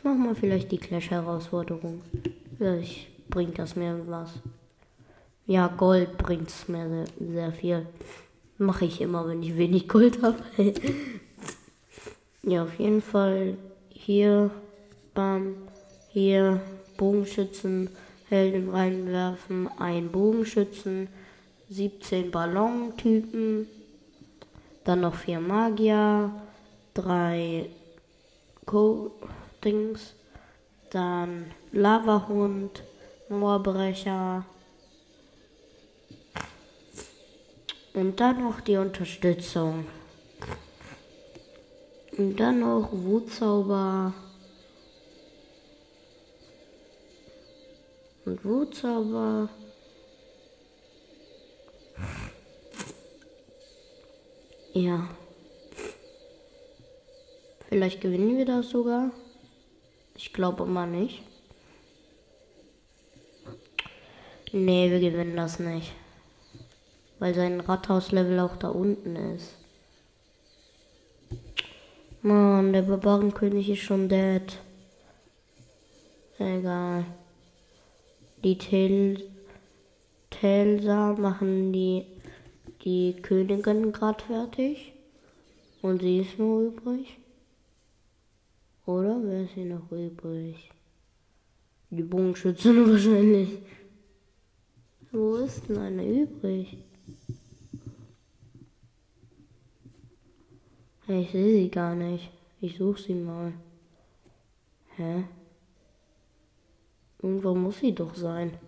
Ich 0.00 0.04
mach 0.04 0.14
mal 0.14 0.34
vielleicht 0.34 0.72
die 0.72 0.78
Clash-Herausforderung. 0.78 2.00
Vielleicht 2.56 3.28
bringt 3.28 3.58
das 3.58 3.76
mir 3.76 4.00
was. 4.06 4.30
Ja, 5.46 5.66
Gold 5.66 6.16
bringt 6.16 6.48
es 6.48 6.68
mir 6.68 6.88
sehr, 6.88 7.04
sehr 7.18 7.52
viel. 7.52 7.86
Mache 8.56 8.86
ich 8.86 9.02
immer, 9.02 9.28
wenn 9.28 9.42
ich 9.42 9.58
wenig 9.58 9.86
Gold 9.88 10.22
habe. 10.22 10.42
ja, 12.44 12.62
auf 12.62 12.78
jeden 12.78 13.02
Fall 13.02 13.58
hier 13.90 14.50
Bam. 15.12 15.56
Hier 16.08 16.62
Bogenschützen, 16.96 17.90
Helden 18.30 18.70
reinwerfen, 18.70 19.68
ein 19.78 20.10
Bogenschützen, 20.10 21.08
17 21.68 22.30
Ballontypen, 22.30 23.66
dann 24.82 25.02
noch 25.02 25.14
vier 25.14 25.40
Magier, 25.40 26.32
drei 26.94 27.68
Co-Dings, 29.60 30.14
dann 30.90 31.52
Lavahund, 31.72 32.82
Moorbrecher 33.28 34.44
und 37.94 38.18
dann 38.18 38.42
noch 38.42 38.60
die 38.60 38.76
Unterstützung. 38.76 39.86
Und 42.16 42.36
dann 42.36 42.60
noch 42.60 42.90
Wutzauber. 42.92 44.12
und 48.26 48.44
Wutzauber. 48.44 49.48
Ja. 54.72 55.08
Vielleicht 57.68 58.00
gewinnen 58.00 58.36
wir 58.36 58.44
das 58.44 58.70
sogar. 58.70 59.10
Ich 60.22 60.34
glaube 60.34 60.66
mal 60.66 60.86
nicht. 60.86 61.22
Nee, 64.52 64.90
wir 64.90 65.00
gewinnen 65.00 65.34
das 65.34 65.58
nicht. 65.58 65.92
Weil 67.18 67.34
sein 67.34 67.58
Rathauslevel 67.58 68.38
auch 68.40 68.56
da 68.56 68.68
unten 68.68 69.16
ist. 69.16 69.54
Mann, 72.20 72.74
der 72.74 72.82
Barbarenkönig 72.82 73.70
ist 73.70 73.80
schon 73.80 74.10
dead. 74.10 74.58
Egal. 76.38 77.06
Die 78.44 78.58
Tel 78.58 79.26
Telsa 80.28 81.14
machen 81.14 81.72
die, 81.72 82.04
die 82.84 83.16
Königin 83.22 83.90
gerade 83.90 84.22
fertig. 84.22 84.92
Und 85.80 86.02
sie 86.02 86.18
ist 86.18 86.38
nur 86.38 86.60
übrig. 86.60 87.19
Oder 88.90 89.22
wer 89.22 89.44
ist 89.44 89.54
sie 89.54 89.66
noch 89.66 89.88
übrig? 89.92 90.68
Die 91.90 92.02
Bogenschützen 92.02 92.90
wahrscheinlich. 92.90 93.60
Wo 95.12 95.36
ist 95.36 95.68
denn 95.68 95.78
eine 95.78 96.04
übrig? 96.04 96.76
Ich 101.06 101.30
sehe 101.30 101.62
sie 101.62 101.70
gar 101.70 101.94
nicht. 101.94 102.32
Ich 102.60 102.78
suche 102.78 103.00
sie 103.00 103.14
mal. 103.14 103.52
Hä? 104.96 105.22
Irgendwo 107.22 107.54
muss 107.54 107.78
sie 107.78 107.94
doch 107.94 108.16
sein. 108.16 108.58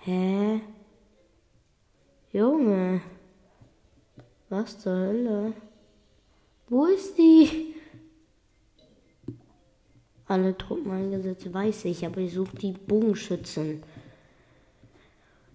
Hä? 0.00 0.60
Junge. 2.30 3.00
Was 4.50 4.78
zur 4.78 4.92
Hölle? 4.92 5.54
Wo 6.68 6.84
ist 6.84 7.16
die? 7.16 7.67
Alle 10.28 10.56
Truppen 10.56 10.92
eingesetzt, 10.92 11.52
weiß 11.52 11.86
ich, 11.86 12.04
aber 12.04 12.18
ich 12.18 12.34
suche 12.34 12.54
die 12.58 12.72
Bogenschützen. 12.72 13.82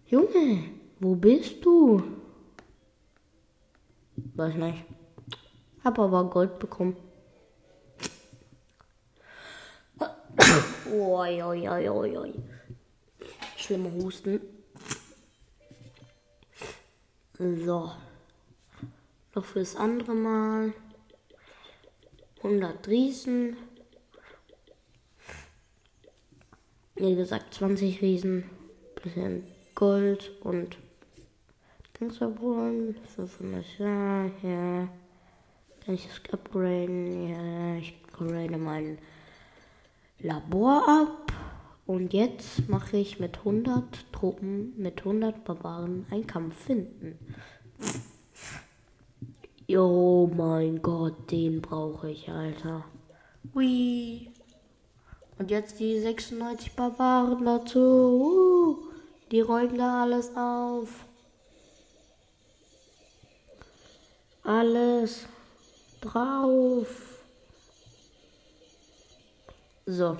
Junge, 0.08 0.64
wo 1.00 1.16
bist 1.16 1.64
du? 1.64 2.02
Weiß 4.36 4.56
nicht. 4.56 4.84
Hab 5.84 6.00
aber 6.00 6.28
Gold 6.28 6.58
bekommen. 6.58 6.98
Oi, 10.92 11.44
oi, 11.44 11.70
oi, 11.70 11.90
oi, 11.90 12.18
oi. 12.18 12.34
Schlimmer 13.58 13.92
Husten. 13.92 14.42
So. 17.38 17.92
Noch 19.36 19.46
fürs 19.46 19.76
andere 19.76 20.14
Mal. 20.14 20.74
100 22.38 22.88
Riesen. 22.88 23.58
Wie 26.96 27.16
gesagt, 27.16 27.54
20 27.54 28.02
Riesen. 28.02 28.44
Bisschen 29.02 29.44
Gold 29.76 30.32
und 30.42 30.78
Dingsverbrunnen. 32.00 32.96
500 33.16 33.66
ja, 33.80 34.26
ja. 34.26 34.88
Kann 35.86 35.96
ich 35.96 36.08
das 36.08 36.34
upgraden? 36.34 37.30
Ja, 37.30 37.76
ich 37.76 37.96
upgrade 38.08 38.58
meinen 38.58 39.00
Labor 40.20 40.88
ab. 40.88 41.34
Und 41.86 42.14
jetzt 42.14 42.70
mache 42.70 42.98
ich 42.98 43.20
mit 43.20 43.40
100 43.40 44.12
Truppen, 44.14 44.74
mit 44.78 45.00
100 45.00 45.44
Barbaren 45.44 46.06
einen 46.10 46.26
Kampf 46.28 46.56
finden. 46.56 47.18
Oh 49.68 50.30
mein 50.34 50.82
Gott, 50.82 51.32
den 51.32 51.62
brauche 51.62 52.12
ich, 52.12 52.30
Alter. 52.30 52.86
Ui. 53.54 54.33
Und 55.40 55.50
jetzt 55.50 55.80
die 55.80 56.00
96 56.00 56.76
Barbaren 56.76 57.44
dazu. 57.46 57.80
Uh, 57.80 58.78
die 59.32 59.42
räumen 59.42 59.78
da 59.78 60.04
alles 60.04 60.36
auf. 60.36 60.90
Alles 64.44 65.26
drauf. 66.02 66.88
So. 69.86 70.18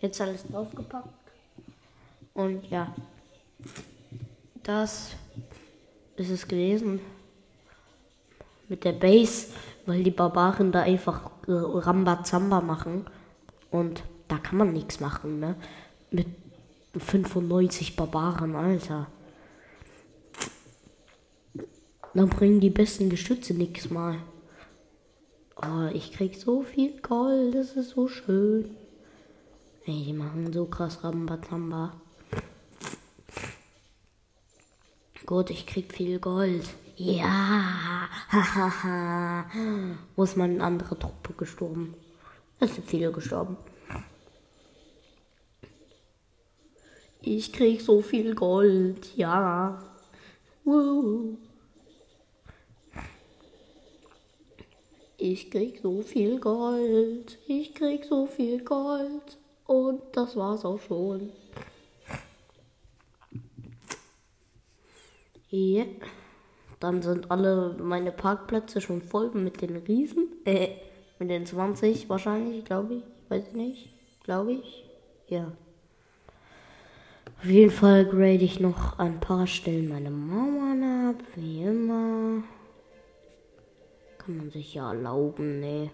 Jetzt 0.00 0.20
alles 0.20 0.44
draufgepackt. 0.46 1.08
Und 2.34 2.68
ja. 2.70 2.94
Das 4.62 5.10
ist 6.16 6.30
es 6.30 6.46
gewesen. 6.46 7.00
Mit 8.68 8.84
der 8.84 8.92
Base, 8.92 9.48
weil 9.86 10.02
die 10.02 10.10
Barbaren 10.10 10.72
da 10.72 10.82
einfach 10.82 11.30
äh, 11.46 11.52
Rambazamba 11.52 12.60
machen. 12.60 13.06
Und 13.72 14.04
da 14.28 14.38
kann 14.38 14.58
man 14.58 14.72
nichts 14.72 15.00
machen, 15.00 15.40
ne? 15.40 15.56
Mit 16.10 16.28
95 16.96 17.96
Barbaren, 17.96 18.54
Alter. 18.54 19.08
Dann 22.14 22.28
bringen 22.28 22.60
die 22.60 22.70
besten 22.70 23.08
Geschütze 23.08 23.54
nichts 23.54 23.90
mal. 23.90 24.18
Oh, 25.56 25.88
ich 25.92 26.12
krieg 26.12 26.36
so 26.36 26.62
viel 26.62 27.00
Gold, 27.00 27.54
das 27.54 27.72
ist 27.72 27.90
so 27.90 28.08
schön. 28.08 28.76
Ey, 29.86 30.04
die 30.04 30.12
machen 30.12 30.52
so 30.52 30.66
krass 30.66 31.02
Rambazamba. 31.02 31.94
Gut, 35.24 35.50
ich 35.50 35.66
krieg 35.66 35.92
viel 35.92 36.18
Gold. 36.18 36.68
Ja, 36.96 38.08
hahaha. 38.28 39.46
Wo 40.14 40.24
ist 40.24 40.36
meine 40.36 40.62
andere 40.62 40.98
Truppe 40.98 41.32
gestorben? 41.32 41.94
Es 42.62 42.76
sind 42.76 42.86
viele 42.86 43.10
gestorben. 43.10 43.56
Ich 47.20 47.52
krieg 47.52 47.80
so 47.80 48.02
viel 48.02 48.36
Gold, 48.36 49.16
ja. 49.16 49.82
Woo. 50.62 51.38
Ich 55.16 55.50
krieg 55.50 55.80
so 55.82 56.02
viel 56.02 56.38
Gold, 56.38 57.36
ich 57.48 57.74
krieg 57.74 58.04
so 58.04 58.26
viel 58.26 58.62
Gold 58.62 59.38
und 59.66 60.00
das 60.12 60.36
war's 60.36 60.64
auch 60.64 60.80
schon. 60.80 61.32
Ja, 65.50 65.84
dann 66.78 67.02
sind 67.02 67.28
alle 67.28 67.76
meine 67.80 68.12
Parkplätze 68.12 68.80
schon 68.80 69.02
voll 69.02 69.32
mit 69.32 69.60
den 69.60 69.78
Riesen. 69.78 70.28
Äh, 70.44 70.91
mit 71.22 71.30
den 71.30 71.46
20 71.46 72.08
wahrscheinlich, 72.08 72.64
glaube 72.64 72.94
ich. 72.94 73.02
Weiß 73.28 73.46
ich 73.46 73.54
nicht. 73.54 73.88
Glaube 74.24 74.54
ich. 74.54 74.84
Ja. 75.28 75.52
Auf 77.38 77.44
jeden 77.44 77.70
Fall 77.70 78.06
grade 78.06 78.44
ich 78.44 78.58
noch 78.58 78.98
ein 78.98 79.20
paar 79.20 79.46
Stellen 79.46 79.88
meine 79.88 80.10
Mauern 80.10 81.10
ab, 81.10 81.22
wie 81.36 81.62
immer. 81.62 82.42
Kann 84.18 84.36
man 84.36 84.50
sich 84.50 84.74
ja 84.74 84.92
erlauben, 84.92 85.60
ne? 85.60 85.90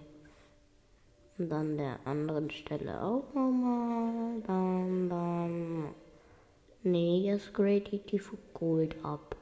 Und 1.36 1.50
dann 1.50 1.76
der 1.76 1.98
anderen 2.06 2.50
Stelle 2.50 3.02
auch 3.02 3.34
nochmal. 3.34 4.40
Dann, 4.46 5.10
dann. 5.10 5.84
Nee, 6.82 7.20
jetzt 7.20 7.52
grade 7.52 7.84
ich 7.90 8.02
die 8.06 8.18
für 8.18 8.38
Gold 8.54 8.96
ab. 9.02 9.36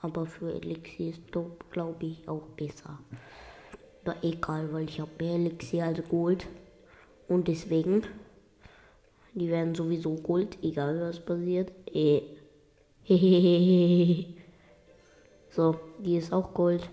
Aber 0.00 0.26
für 0.26 0.52
Elixier 0.52 1.10
ist 1.10 1.22
glaube 1.70 2.06
ich, 2.06 2.28
auch 2.28 2.46
besser. 2.56 2.98
Aber 4.06 4.22
egal, 4.22 4.72
weil 4.72 4.88
ich 4.88 5.00
habe 5.00 5.10
mehr 5.18 5.34
Elixier 5.34 5.86
als 5.86 6.08
Gold. 6.08 6.46
Und 7.26 7.48
deswegen. 7.48 8.04
Die 9.34 9.48
werden 9.48 9.74
sowieso 9.74 10.14
Gold, 10.14 10.56
egal 10.62 11.00
was 11.00 11.18
passiert. 11.18 11.72
Eh. 11.92 12.22
so, 15.50 15.74
die 15.98 16.16
ist 16.16 16.32
auch 16.32 16.54
Gold. 16.54 16.88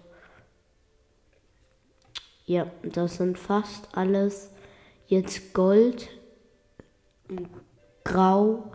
Ja, 2.47 2.69
das 2.81 3.17
sind 3.17 3.37
fast 3.37 3.95
alles 3.95 4.49
jetzt 5.07 5.53
Gold, 5.53 6.09
Grau 8.03 8.71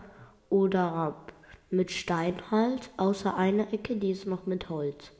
oder 0.49 1.15
mit 1.69 1.91
Stein 1.91 2.41
halt, 2.49 2.89
außer 2.97 3.35
eine 3.35 3.71
Ecke, 3.73 3.97
die 3.97 4.11
ist 4.11 4.25
noch 4.25 4.45
mit 4.45 4.69
Holz. 4.69 5.11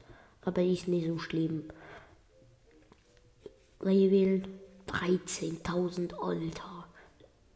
Aber 0.41 0.63
die 0.63 0.73
ist 0.73 0.88
nicht 0.88 1.05
so 1.05 1.19
schlimm. 1.19 1.65
Rehwählen 3.82 4.48
13.000 4.88 6.13
Alter. 6.15 6.86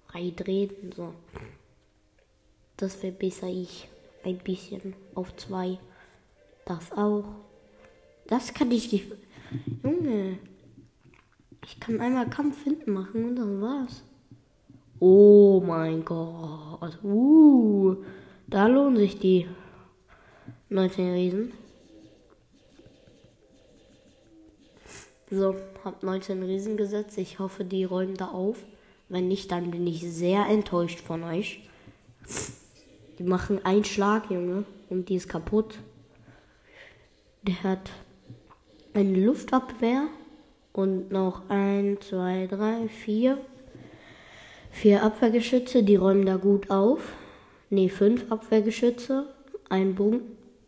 Reidrehen, 0.10 0.92
so. 0.96 1.14
Das 2.78 2.96
verbessere 2.96 3.50
ich 3.50 3.90
ein 4.24 4.38
bisschen 4.38 4.94
auf 5.16 5.36
zwei. 5.36 5.80
Das 6.66 6.92
auch. 6.92 7.26
Das 8.28 8.54
kann 8.54 8.72
ich. 8.72 9.06
Junge. 9.84 10.38
Ich 11.66 11.80
kann 11.80 12.00
einmal 12.02 12.30
Kampf 12.30 12.64
hinten 12.64 12.94
machen 12.94 13.26
und 13.26 13.36
dann 13.36 13.62
war's. 13.62 14.04
Oh 15.00 15.62
mein 15.66 16.04
Gott. 16.06 17.00
Uh, 17.04 17.98
da 18.48 18.68
lohnen 18.68 18.98
sich 18.98 19.20
die 19.20 19.48
19 20.70 21.14
Riesen. 21.14 21.63
So, 25.36 25.56
hab 25.84 26.04
19 26.04 26.44
Riesen 26.44 26.78
gesetzt. 26.78 27.18
Ich 27.18 27.40
hoffe, 27.40 27.66
die 27.66 27.86
räumen 27.86 28.16
da 28.16 28.28
auf. 28.28 28.58
Wenn 29.10 29.28
nicht, 29.28 29.52
dann 29.52 29.72
bin 29.72 29.88
ich 29.88 30.02
sehr 30.02 30.46
enttäuscht 30.46 31.00
von 31.00 31.24
euch. 31.24 31.68
Die 33.18 33.24
machen 33.24 33.66
einen 33.66 33.84
Schlag, 33.84 34.30
Junge, 34.30 34.64
und 34.92 35.10
die 35.10 35.16
ist 35.16 35.28
kaputt. 35.28 35.80
Der 37.42 37.64
hat 37.64 37.90
eine 38.94 39.12
Luftabwehr 39.26 40.04
und 40.72 41.12
noch 41.12 41.50
ein, 41.50 41.98
zwei, 42.00 42.46
drei, 42.46 42.88
vier. 42.88 43.40
Vier 44.70 45.02
Abwehrgeschütze, 45.02 45.82
die 45.82 45.96
räumen 45.96 46.28
da 46.28 46.36
gut 46.36 46.70
auf. 46.70 47.12
Ne, 47.72 47.90
fünf 47.90 48.32
Abwehrgeschütze. 48.32 49.34
Ein 49.68 49.96
Bogen, 49.96 50.22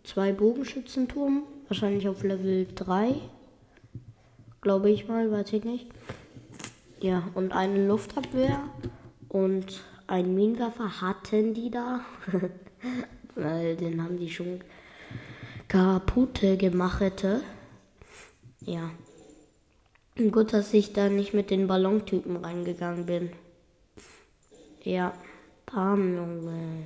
zwei 0.04 0.32
Bogenschützenturm. 0.32 1.44
Wahrscheinlich 1.68 2.08
auf 2.08 2.24
Level 2.24 2.66
3. 2.74 3.16
Glaube 4.66 4.90
ich 4.90 5.08
mal, 5.08 5.30
weiß 5.32 5.54
ich 5.54 5.64
nicht. 5.64 5.86
Ja, 7.00 7.28
und 7.36 7.52
eine 7.54 7.86
Luftabwehr 7.86 8.64
und 9.30 9.84
ein 10.08 10.34
Minenwerfer 10.34 11.02
hatten 11.02 11.54
die 11.54 11.70
da. 11.70 12.00
Weil 13.36 13.76
den 13.76 14.02
haben 14.02 14.18
die 14.18 14.32
schon 14.32 14.62
kaputte 15.68 16.58
gemacht. 16.58 17.28
Ja, 18.62 18.90
Gut, 20.32 20.52
dass 20.52 20.74
ich 20.74 20.94
da 20.94 21.10
nicht 21.10 21.36
mit 21.36 21.52
den 21.52 21.68
Ballontypen 21.68 22.38
reingegangen 22.38 23.06
bin. 23.06 23.30
Ja, 24.82 25.14
bam, 25.68 26.16
Junge. 26.16 26.84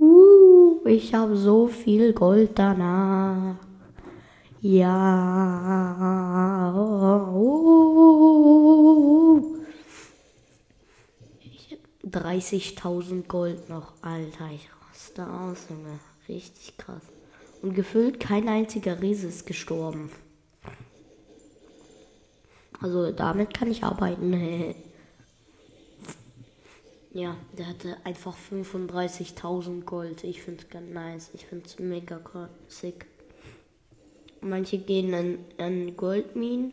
Uh, 0.00 0.86
ich 0.86 1.12
habe 1.12 1.36
so 1.36 1.66
viel 1.66 2.14
Gold 2.14 2.52
danach. 2.54 3.56
Ja. 4.60 6.72
Uh, 6.74 8.18
30.000 12.04 13.28
Gold 13.28 13.68
noch. 13.68 13.92
Alter, 14.02 14.50
ich 14.52 14.68
raste 14.90 15.30
aus, 15.30 15.66
Junge. 15.68 16.00
Richtig 16.28 16.76
krass. 16.76 17.02
Und 17.62 17.74
gefühlt 17.74 18.18
kein 18.20 18.48
einziger 18.48 19.00
Riese 19.00 19.28
ist 19.28 19.46
gestorben. 19.46 20.10
Also 22.80 23.12
damit 23.12 23.54
kann 23.54 23.70
ich 23.70 23.84
arbeiten. 23.84 24.32
ja, 27.12 27.36
der 27.56 27.68
hatte 27.68 27.96
einfach 28.04 28.36
35.000 28.50 29.84
Gold. 29.84 30.24
Ich 30.24 30.42
finde 30.42 30.64
es 30.64 30.70
ganz 30.70 30.92
nice. 30.92 31.30
Ich 31.34 31.46
finde 31.46 31.66
es 31.66 31.78
mega 31.78 32.20
sick. 32.68 33.06
Manche 34.40 34.78
gehen 34.78 35.14
an, 35.14 35.38
an 35.58 35.96
Goldminen, 35.96 36.72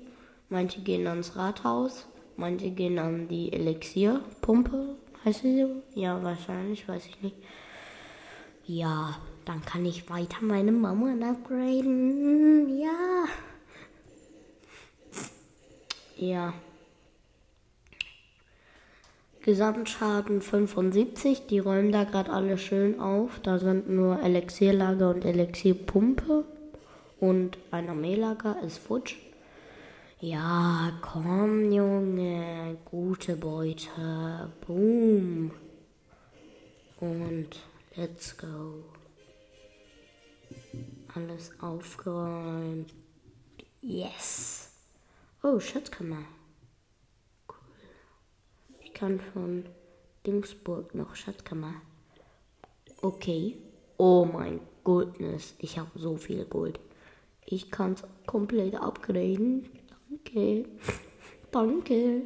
manche 0.50 0.82
gehen 0.82 1.08
ans 1.08 1.36
Rathaus, 1.36 2.08
manche 2.38 2.70
gehen 2.70 3.00
an 3.00 3.28
die 3.28 3.52
Elixierpumpe. 3.52 4.96
Heißt 5.24 5.42
sie 5.42 5.62
so? 5.62 6.00
Ja, 6.00 6.22
wahrscheinlich, 6.22 6.88
weiß 6.88 7.08
ich 7.08 7.22
nicht. 7.22 7.36
Ja, 8.68 9.18
dann 9.46 9.62
kann 9.62 9.86
ich 9.86 10.10
weiter 10.10 10.38
meine 10.42 10.72
Mama 10.72 11.14
upgraden. 11.30 12.80
Ja. 12.80 13.26
Ja. 16.18 16.54
Gesamtschaden 19.42 20.42
75. 20.42 21.46
Die 21.48 21.60
räumen 21.60 21.92
da 21.92 22.04
gerade 22.04 22.32
alle 22.32 22.58
schön 22.58 23.00
auf. 23.00 23.40
Da 23.44 23.60
sind 23.60 23.88
nur 23.90 24.20
Elixierlager 24.20 25.12
und 25.12 25.24
Elixierpumpe. 25.24 26.46
Und 27.20 27.58
ein 27.72 27.90
Armeelager 27.90 28.62
ist 28.62 28.78
futsch. 28.80 29.16
Ja, 30.20 30.98
komm, 31.02 31.72
Junge. 31.72 32.78
Gute 32.86 33.36
Beute. 33.36 34.52
Boom. 34.66 35.52
Und 37.00 37.50
let's 37.96 38.38
go. 38.38 38.84
Alles 41.14 41.52
aufgeräumt. 41.62 42.94
Yes. 43.82 44.72
Oh, 45.44 45.60
Schatzkammer. 45.60 46.24
Cool. 47.48 47.58
Ich 48.82 48.94
kann 48.94 49.20
von 49.20 49.66
Dingsburg 50.26 50.96
noch 50.96 51.16
Schatzkammer. 51.16 51.76
Okay. 53.02 53.58
Oh 53.98 54.26
mein 54.26 54.60
Goodness. 54.84 55.54
Ich 55.60 55.78
habe 55.78 55.92
so 56.00 56.18
viel 56.18 56.46
Gold. 56.46 56.80
Ich 57.46 57.70
kann 57.70 57.94
es 57.94 58.04
komplett 58.26 58.76
upgraden. 58.76 59.70
Danke. 60.10 60.66
Danke. 61.52 62.22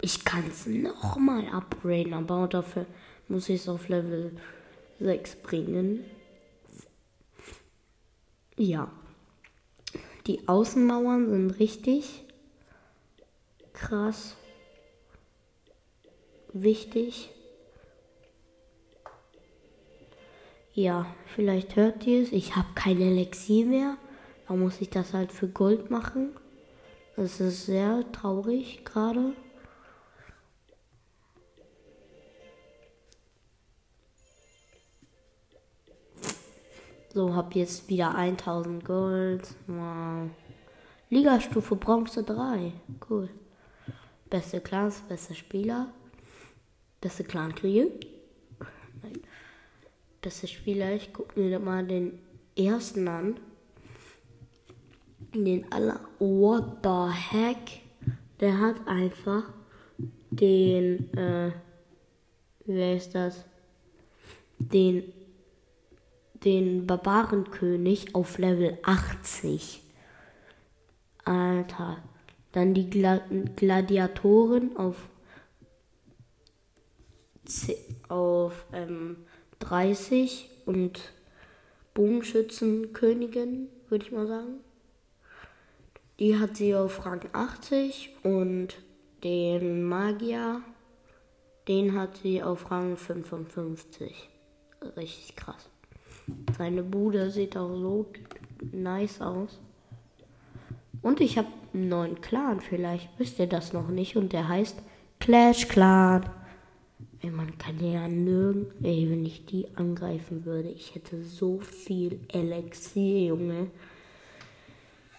Ich 0.00 0.24
kann 0.24 0.44
es 0.48 0.66
nochmal 0.66 1.46
upgraden, 1.48 2.14
aber 2.14 2.48
dafür 2.48 2.86
muss 3.28 3.48
ich 3.48 3.60
es 3.60 3.68
auf 3.68 3.88
Level 3.88 4.36
6 4.98 5.36
bringen. 5.36 6.04
Ja. 8.56 8.90
Die 10.26 10.46
Außenmauern 10.46 11.28
sind 11.28 11.50
richtig 11.58 12.24
krass 13.72 14.36
wichtig. 16.52 17.30
Ja, 20.74 21.06
vielleicht 21.26 21.76
hört 21.76 22.06
ihr 22.06 22.22
es. 22.22 22.32
Ich 22.32 22.56
habe 22.56 22.68
kein 22.74 23.00
Elixier 23.00 23.66
mehr. 23.66 23.96
Da 24.48 24.54
muss 24.54 24.80
ich 24.80 24.90
das 24.90 25.12
halt 25.12 25.32
für 25.32 25.48
Gold 25.48 25.90
machen. 25.90 26.34
Das 27.16 27.40
ist 27.40 27.66
sehr 27.66 28.10
traurig 28.12 28.84
gerade. 28.84 29.34
So, 37.12 37.34
hab 37.34 37.54
jetzt 37.54 37.90
wieder 37.90 38.14
1000 38.14 38.82
Gold. 38.86 39.46
Wow. 39.66 40.30
Ligastufe 41.10 41.76
Bronze 41.76 42.22
3. 42.22 42.72
Cool. 43.08 43.28
Beste 44.30 44.62
Class, 44.62 45.02
beste 45.06 45.34
Spieler. 45.34 45.92
Beste 47.02 47.24
Clan-Kriege. 47.24 47.90
Nein. 49.02 49.20
Beste 50.22 50.48
Spieler. 50.48 50.92
Ich 50.94 51.12
guck 51.12 51.36
mir 51.36 51.58
mal 51.58 51.86
den 51.86 52.18
ersten 52.56 53.06
an. 53.08 53.36
Den 55.34 55.70
aller. 55.70 56.00
What 56.18 56.78
the 56.82 57.12
heck? 57.12 57.82
Der 58.40 58.58
hat 58.58 58.88
einfach 58.88 59.44
den. 60.30 61.12
Äh, 61.12 61.52
wer 62.64 62.96
ist 62.96 63.14
das? 63.14 63.44
Den 64.58 65.12
den 66.44 66.86
Barbarenkönig 66.86 68.14
auf 68.14 68.38
Level 68.38 68.78
80. 68.82 69.82
Alter. 71.24 71.98
Dann 72.52 72.74
die 72.74 72.90
Gla 72.90 73.20
Gladiatoren 73.56 74.76
auf, 74.76 75.08
auf 78.08 78.64
ähm, 78.72 79.16
30 79.60 80.50
und 80.66 81.12
Bogenschützenkönigin, 81.94 83.68
würde 83.88 84.04
ich 84.04 84.12
mal 84.12 84.26
sagen. 84.26 84.60
Die 86.18 86.38
hat 86.38 86.56
sie 86.56 86.74
auf 86.74 87.04
Rang 87.04 87.22
80 87.32 88.10
und 88.22 88.68
den 89.24 89.84
Magier, 89.84 90.62
den 91.68 91.98
hat 91.98 92.16
sie 92.18 92.42
auf 92.42 92.70
Rang 92.70 92.96
55. 92.96 94.28
Richtig 94.96 95.36
krass. 95.36 95.68
Seine 96.56 96.82
Bude 96.82 97.30
sieht 97.30 97.56
auch 97.56 97.74
so 97.76 98.06
nice 98.72 99.20
aus. 99.20 99.60
Und 101.02 101.20
ich 101.20 101.38
habe 101.38 101.48
einen 101.74 101.88
neuen 101.88 102.20
Clan, 102.20 102.60
vielleicht 102.60 103.08
wisst 103.18 103.38
ihr 103.38 103.48
das 103.48 103.72
noch 103.72 103.88
nicht. 103.88 104.16
Und 104.16 104.32
der 104.32 104.48
heißt 104.48 104.78
Clash 105.18 105.68
Clan. 105.68 106.28
Man 107.30 107.56
kann 107.56 107.78
ja 107.78 108.08
nirgends. 108.08 108.74
Ey, 108.82 109.08
wenn 109.08 109.24
ich 109.24 109.46
die 109.46 109.66
angreifen 109.76 110.44
würde, 110.44 110.70
ich 110.70 110.94
hätte 110.94 111.22
so 111.22 111.60
viel 111.60 112.18
Elixier, 112.28 113.26
Junge. 113.26 113.70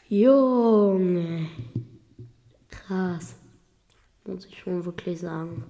Junge. 0.09 1.47
Krass. 2.69 3.35
Muss 4.25 4.45
ich 4.45 4.59
schon 4.59 4.83
wirklich 4.85 5.19
sagen. 5.19 5.63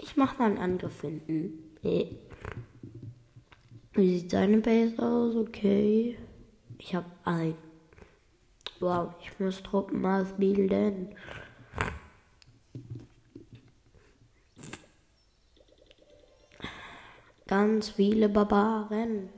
Ich 0.00 0.16
mach 0.16 0.38
mal 0.38 0.46
einen 0.46 0.58
Angriff 0.58 0.94
finden. 0.96 1.58
Wie 3.94 4.18
sieht 4.18 4.32
deine 4.32 4.58
Base 4.58 4.98
aus? 5.02 5.36
Okay. 5.36 6.16
Ich 6.78 6.94
habe 6.94 7.06
ein. 7.24 7.54
Wow, 8.80 9.14
ich 9.20 9.38
muss 9.38 9.62
Truppenmaß 9.62 10.36
bilden. 10.38 11.14
Ganz 17.46 17.90
viele 17.90 18.28
Barbaren. 18.28 19.28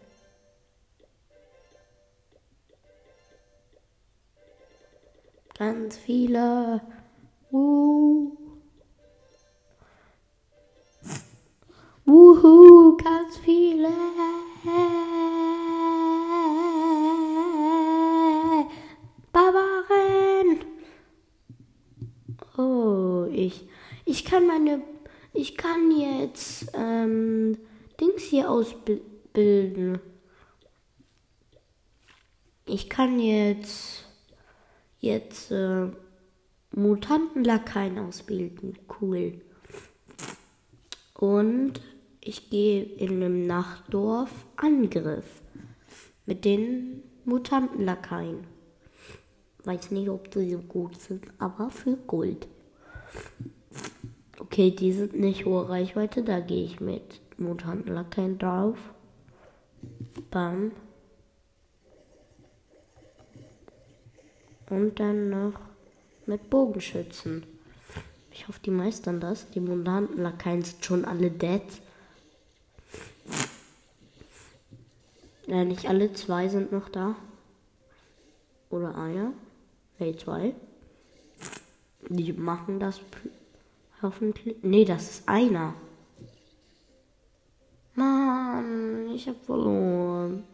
Ganz 5.57 5.97
viele. 5.97 6.81
Uh. 7.51 8.37
Wuhu, 12.05 12.97
ganz 12.97 13.39
viele. 13.39 13.89
Barbaren. 19.33 20.59
Oh, 22.59 23.27
ich, 23.33 23.69
ich 24.05 24.25
kann 24.25 24.47
meine, 24.47 24.83
ich 25.33 25.57
kann 25.57 25.91
jetzt 25.91 26.71
ähm, 26.75 27.57
Dings 28.01 28.23
hier 28.23 28.51
ausbilden. 28.51 29.99
Ich 32.67 32.89
kann 32.89 33.21
jetzt 33.21 34.05
jetzt 35.01 35.51
äh, 35.51 35.89
Mutantenlakaien 36.73 37.99
ausbilden. 37.99 38.79
Cool. 39.01 39.41
Und 41.15 41.81
ich 42.21 42.51
gehe 42.51 42.83
in 42.83 43.23
einem 43.23 43.47
Nachtdorf 43.47 44.31
Angriff 44.57 45.43
mit 46.27 46.45
den 46.45 47.03
Mutantenlakaien. 47.25 48.47
Weiß 49.63 49.91
nicht, 49.91 50.09
ob 50.09 50.31
die 50.31 50.51
so 50.51 50.59
gut 50.59 51.01
sind, 51.01 51.27
aber 51.39 51.71
für 51.71 51.97
Gold. 51.97 52.49
Okay, 54.39 54.71
die 54.71 54.93
sind 54.93 55.19
nicht 55.19 55.45
hohe 55.45 55.69
Reichweite, 55.69 56.23
da 56.23 56.41
gehe 56.41 56.65
ich 56.65 56.81
mit 56.81 57.21
Mutantenlakaien 57.39 58.39
drauf. 58.39 58.79
Bam. 60.31 60.73
Und 64.71 64.99
dann 64.99 65.31
noch 65.31 65.61
mit 66.27 66.49
Bogenschützen. 66.51 67.45
Ich 68.33 68.49
hoffe, 68.49 68.61
die 68.65 68.71
meistern 68.71 69.21
das. 69.21 69.49
Die 69.51 69.61
Mutantenlakaien 69.61 70.63
sind 70.63 70.85
schon 70.85 71.05
alle 71.05 71.31
dead. 71.31 71.63
Ja, 75.47 75.65
nicht 75.65 75.89
alle 75.89 76.13
zwei 76.15 76.49
sind 76.49 76.73
noch 76.73 76.89
da. 76.89 77.15
Oder 78.71 78.97
einer. 78.97 79.33
Nee, 79.99 80.17
zwei. 80.17 80.55
Die 82.09 82.33
machen 82.33 82.81
das 82.81 83.01
hoffentlich. 84.03 84.57
Nee, 84.63 84.85
das 84.85 85.11
ist 85.11 85.29
einer. 85.29 85.75
Mann, 87.95 89.11
ich 89.15 89.29
hab 89.29 89.45
verloren. 89.45 90.45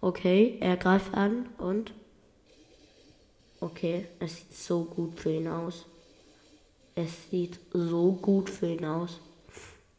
Okay, 0.00 0.56
er 0.60 0.76
greift 0.76 1.14
an 1.14 1.46
und. 1.58 1.92
Okay, 3.60 4.06
es 4.18 4.38
sieht 4.38 4.54
so 4.54 4.84
gut 4.84 5.20
für 5.20 5.32
ihn 5.32 5.48
aus. 5.48 5.86
Es 6.94 7.30
sieht 7.30 7.60
so 7.72 8.12
gut 8.12 8.50
für 8.50 8.72
ihn 8.72 8.84
aus. 8.84 9.20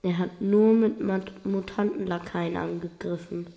Er 0.02 0.18
hat 0.18 0.42
nur 0.42 0.74
mit 0.74 1.46
Mutantenlakaien 1.46 2.58
angegriffen. 2.58 3.48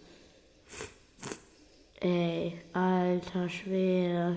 Ey, 2.00 2.60
alter 2.74 3.48
Schwer. 3.48 4.36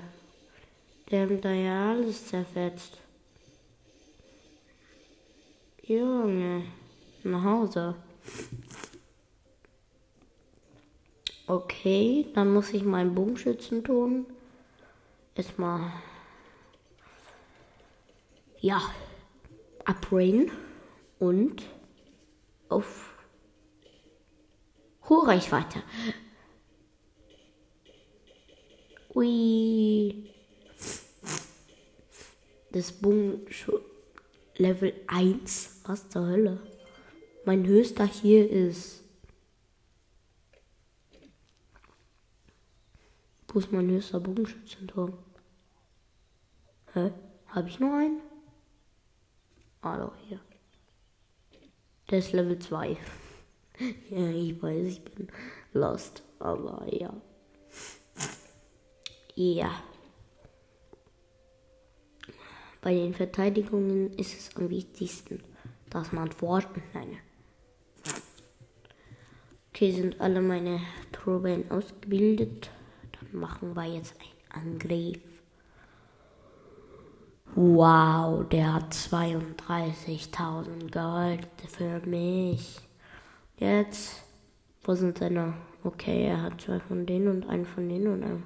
Der 1.12 1.30
hat 1.30 1.44
da 1.44 1.52
ja 1.52 1.92
alles 1.92 2.28
zerfetzt. 2.28 2.98
Junge. 5.84 6.64
Nach 7.24 7.44
Hause. 7.44 7.96
Okay, 11.50 12.28
dann 12.34 12.52
muss 12.52 12.74
ich 12.74 12.84
meinen 12.84 13.16
Bogenschützenturm 13.16 14.26
erstmal 15.34 15.94
ja 18.60 18.82
upgraden 19.86 20.52
und 21.20 21.64
auf 22.68 23.14
hohe 25.08 25.26
Reichweite. 25.26 25.82
Ui. 29.16 30.30
Das 32.72 32.92
Bogen 32.92 33.48
Level 34.58 34.94
1. 35.08 35.82
Was 35.86 36.10
zur 36.10 36.28
Hölle? 36.28 36.60
Mein 37.46 37.66
höchster 37.66 38.06
hier 38.06 38.50
ist. 38.50 39.07
Wo 43.48 43.60
ist 43.60 43.72
mein 43.72 43.90
höchster 43.90 44.20
Bogenschützenturm? 44.20 45.18
Hä? 46.94 47.12
Habe 47.48 47.70
ich 47.70 47.80
noch 47.80 47.94
einen? 47.94 48.22
Ah, 49.82 49.98
doch, 49.98 50.16
hier. 50.28 50.40
Der 52.10 52.20
ist 52.20 52.34
Level 52.34 52.60
2. 52.60 52.90
ja, 54.10 54.30
ich 54.30 54.62
weiß, 54.62 54.86
ich 54.88 55.04
bin 55.04 55.28
lost. 55.74 56.24
Aber 56.40 56.86
ja. 56.94 57.14
Ja. 59.36 59.84
Bei 62.82 62.94
den 62.94 63.14
Verteidigungen 63.14 64.14
ist 64.14 64.40
es 64.40 64.56
am 64.56 64.70
wichtigsten, 64.70 65.44
dass 65.90 66.12
man 66.12 66.30
Worten 66.42 66.82
nennt. 66.94 67.18
Okay, 69.70 69.92
sind 69.92 70.20
alle 70.20 70.42
meine 70.42 70.82
Truppen 71.12 71.70
ausgebildet. 71.70 72.72
Machen 73.32 73.76
wir 73.76 73.86
jetzt 73.86 74.16
einen 74.20 74.74
Angriff. 74.74 75.20
Wow, 77.56 78.48
der 78.50 78.76
hat 78.76 78.94
32.000 78.94 80.92
Gold 80.92 81.48
für 81.68 82.00
mich. 82.08 82.80
Jetzt, 83.58 84.22
wo 84.84 84.94
sind 84.94 85.18
seine? 85.18 85.54
Okay, 85.84 86.26
er 86.28 86.44
hat 86.44 86.62
zwei 86.62 86.80
von 86.80 87.06
denen 87.06 87.28
und 87.28 87.50
einen 87.50 87.66
von 87.66 87.90
denen 87.90 88.08
und 88.08 88.24
einen. 88.24 88.44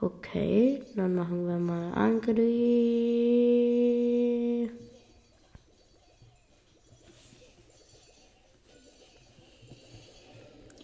Okay, 0.00 0.82
dann 0.94 1.14
machen 1.16 1.48
wir 1.48 1.58
mal 1.58 1.92
Angriff. 1.94 2.38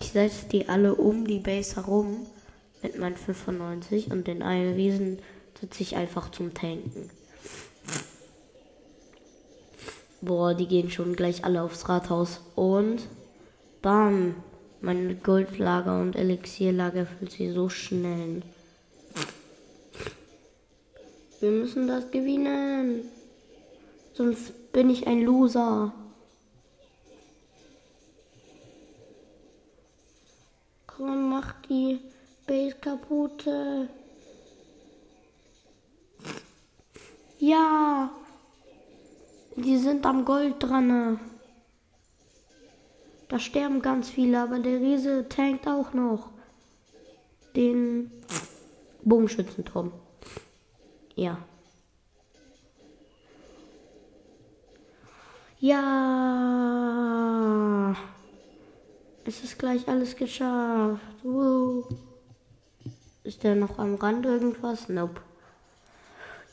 Ich 0.01 0.11
setze 0.11 0.49
die 0.49 0.69
alle 0.69 0.95
um 0.95 1.25
die 1.27 1.39
Base 1.39 1.77
herum 1.77 2.27
mit 2.85 2.99
meinen 2.99 3.16
95 3.16 4.11
und 4.11 4.27
den 4.27 4.42
einen 4.42 4.75
Riesen 4.75 5.18
setze 5.59 5.83
ich 5.83 5.97
einfach 5.97 6.31
zum 6.31 6.53
Tanken. 6.53 7.11
Boah, 10.20 10.55
die 10.55 10.68
gehen 10.68 10.90
schon 10.90 11.16
gleich 11.16 11.44
alle 11.44 11.62
aufs 11.62 11.88
Rathaus. 11.88 12.40
Und 12.55 13.09
bam. 13.83 14.37
Mein 14.81 15.23
Goldlager 15.23 15.99
und 15.99 16.14
Elixierlager 16.14 17.07
füllt 17.07 17.33
sie 17.33 17.51
so 17.51 17.70
schnell. 17.70 18.42
Wir 21.40 21.51
müssen 21.51 21.88
das 21.88 22.11
gewinnen. 22.11 23.09
Sonst 24.12 24.73
bin 24.73 24.90
ich 24.90 25.07
ein 25.07 25.23
Loser. 25.23 25.94
Komm, 30.87 31.31
mach 31.31 31.55
die 31.62 31.99
Base 32.47 32.77
kaputt. 32.81 33.47
Ja. 37.39 38.11
Die 39.57 39.79
sind 39.79 40.05
am 40.07 40.25
Gold 40.25 40.63
dran. 40.63 41.21
Da 43.29 43.39
sterben 43.39 43.81
ganz 43.83 44.11
viele, 44.11 44.41
aber 44.41 44.59
der 44.59 44.81
Riese 44.81 45.29
tankt 45.29 45.67
auch 45.67 45.93
noch. 45.93 46.31
Den 47.57 48.11
Bogenschützenturm. 49.03 49.93
Ja. 51.15 51.39
Ja. 55.61 55.85
Es 59.25 59.43
ist 59.43 59.59
gleich 59.59 59.89
alles 59.89 60.15
geschafft. 60.17 61.25
Uh. 61.25 61.85
Ist 63.25 63.43
der 63.43 63.55
noch 63.55 63.79
am 63.79 63.95
Rand 63.95 64.27
irgendwas? 64.27 64.91
Nope. 64.91 65.23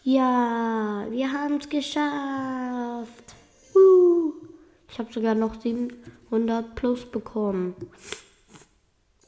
Ja, 0.04 1.06
wir 1.10 1.32
haben 1.32 1.58
es 1.58 1.68
geschafft. 1.68 3.36
Uh. 3.76 4.34
Ich 4.90 4.98
habe 4.98 5.12
sogar 5.12 5.36
noch 5.36 5.60
700 5.60 6.74
plus 6.74 7.06
bekommen. 7.06 7.76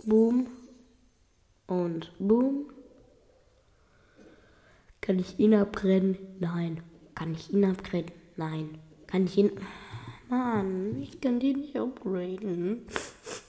Boom. 0.05 0.47
Und 1.67 2.11
boom. 2.17 2.69
Kann 5.01 5.19
ich 5.19 5.37
ihn 5.37 5.53
abbrennen? 5.53 6.17
Nein. 6.39 6.81
Kann 7.13 7.33
ich 7.33 7.51
ihn 7.51 7.65
upgraden? 7.65 8.11
Nein. 8.37 8.77
Kann 9.05 9.25
ich 9.25 9.37
ihn. 9.37 9.51
Mann, 10.29 11.01
ich 11.01 11.19
kann 11.19 11.41
die 11.41 11.53
nicht 11.53 11.77
upgraden. 11.77 12.87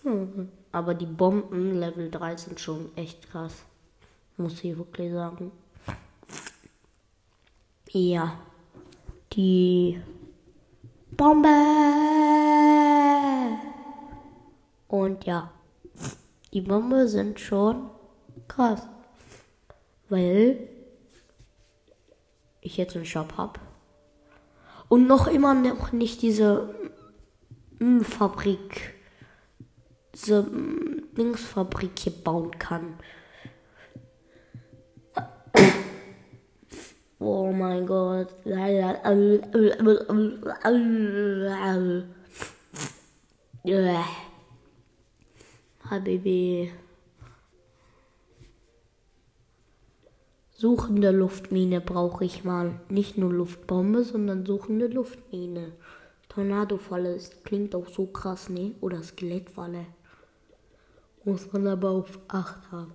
Aber 0.72 0.94
die 0.94 1.06
Bomben 1.06 1.78
Level 1.78 2.10
3 2.10 2.36
sind 2.36 2.58
schon 2.58 2.90
echt 2.96 3.30
krass. 3.30 3.64
Muss 4.36 4.64
ich 4.64 4.76
wirklich 4.76 5.12
sagen. 5.12 5.52
Ja. 7.90 8.38
Die 9.32 10.00
Bombe. 11.12 11.48
Und 14.88 15.24
ja. 15.24 15.50
Die 16.52 16.60
Bombe 16.60 17.08
sind 17.08 17.38
schon 17.38 17.90
krass. 18.48 18.88
Weil 20.08 20.68
ich 22.60 22.76
jetzt 22.76 22.96
einen 22.96 23.06
Shop 23.06 23.36
habe. 23.36 23.60
Und 24.88 25.06
noch 25.06 25.26
immer 25.26 25.54
noch 25.54 25.92
nicht 25.92 26.22
diese 26.22 26.74
Fabrik, 28.02 28.94
diese 30.14 30.46
Dingsfabrik 31.16 31.98
hier 31.98 32.12
bauen 32.12 32.58
kann. 32.58 32.94
Oh 37.18 37.52
mein 37.52 37.86
Gott. 37.86 38.34
Habibi. 45.88 46.72
Suchende 50.52 51.10
Luftmine 51.10 51.80
brauche 51.80 52.24
ich 52.24 52.44
mal. 52.44 52.80
Nicht 52.88 53.18
nur 53.18 53.32
Luftbombe, 53.32 54.04
sondern 54.04 54.46
suchende 54.46 54.86
Luftmine. 54.86 55.72
Tornadofalle 56.28 57.18
klingt 57.44 57.74
auch 57.74 57.88
so 57.88 58.06
krass, 58.06 58.48
ne? 58.48 58.74
Oder 58.80 59.02
Skelettfalle. 59.02 59.86
Muss 61.24 61.52
man 61.52 61.66
aber 61.66 61.90
auf 61.90 62.18
8 62.28 62.70
haben. 62.70 62.92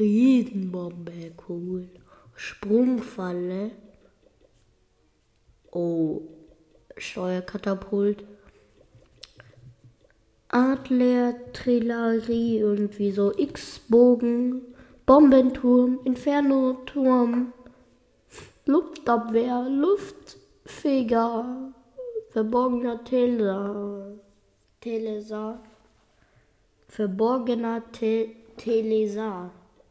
Riesenbombe, 0.00 1.32
cool. 1.46 1.88
Sprungfalle. 2.34 3.72
Oh, 5.70 6.22
Steuerkatapult. 6.96 8.24
Adler-Trillerie, 10.48 12.58
irgendwie 12.58 13.12
so 13.12 13.36
X-Bogen. 13.36 14.62
Bombenturm, 15.04 16.00
Inferno-Turm, 16.04 17.52
Luftabwehr, 18.64 19.68
Luftfeger, 19.68 21.72
verborgener 22.30 23.02
Tele 23.02 24.20
Telesar, 24.80 25.60
verborgener 26.86 27.82
Te 27.90 28.36
Telesar 28.56 29.50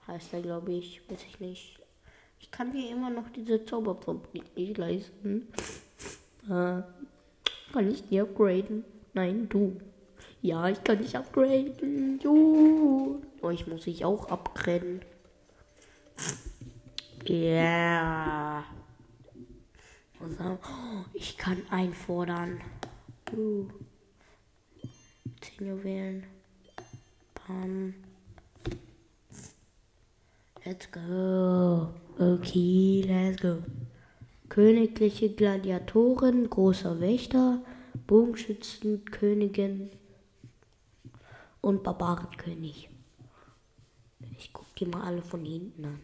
heißt 0.09 0.33
er, 0.33 0.41
glaube 0.41 0.73
ich, 0.73 1.01
weiß 1.09 1.23
ich 1.27 1.39
nicht. 1.39 1.79
Ich 2.39 2.51
kann 2.51 2.71
mir 2.71 2.89
immer 2.89 3.09
noch 3.09 3.29
diese 3.29 3.65
Zauberfabrik 3.65 4.55
nicht 4.55 4.77
leisten. 4.77 5.47
Äh, 6.45 6.81
kann 7.73 7.91
ich 7.91 8.07
die 8.07 8.19
upgraden? 8.19 8.83
Nein, 9.13 9.47
du. 9.49 9.79
Ja, 10.41 10.67
ich 10.69 10.83
kann 10.83 10.99
dich 10.99 11.15
upgraden. 11.17 12.19
Du. 12.19 13.21
Oh, 13.41 13.49
ich 13.49 13.67
muss 13.67 13.83
dich 13.83 14.05
auch 14.05 14.29
upgraden. 14.29 15.01
Ja. 17.25 17.35
Yeah. 17.35 18.65
Ich 21.13 21.37
kann 21.37 21.61
einfordern. 21.69 22.61
Uh. 23.35 23.67
10 25.57 25.67
Juwelen. 25.67 26.23
Bam. 27.47 27.93
Let's 30.69 30.91
go. 30.91 31.89
Okay, 32.19 33.03
let's 33.07 33.41
go. 33.41 33.63
Königliche 34.49 35.31
Gladiatoren, 35.31 36.47
großer 36.47 36.99
Wächter, 37.01 37.63
Bogenschützenkönigin 38.05 39.89
und 41.61 41.81
Barbarenkönig. 41.81 42.87
Ich 44.37 44.53
guck 44.53 44.75
die 44.75 44.85
mal 44.85 45.01
alle 45.01 45.23
von 45.23 45.43
hinten 45.43 45.85
an. 45.85 45.99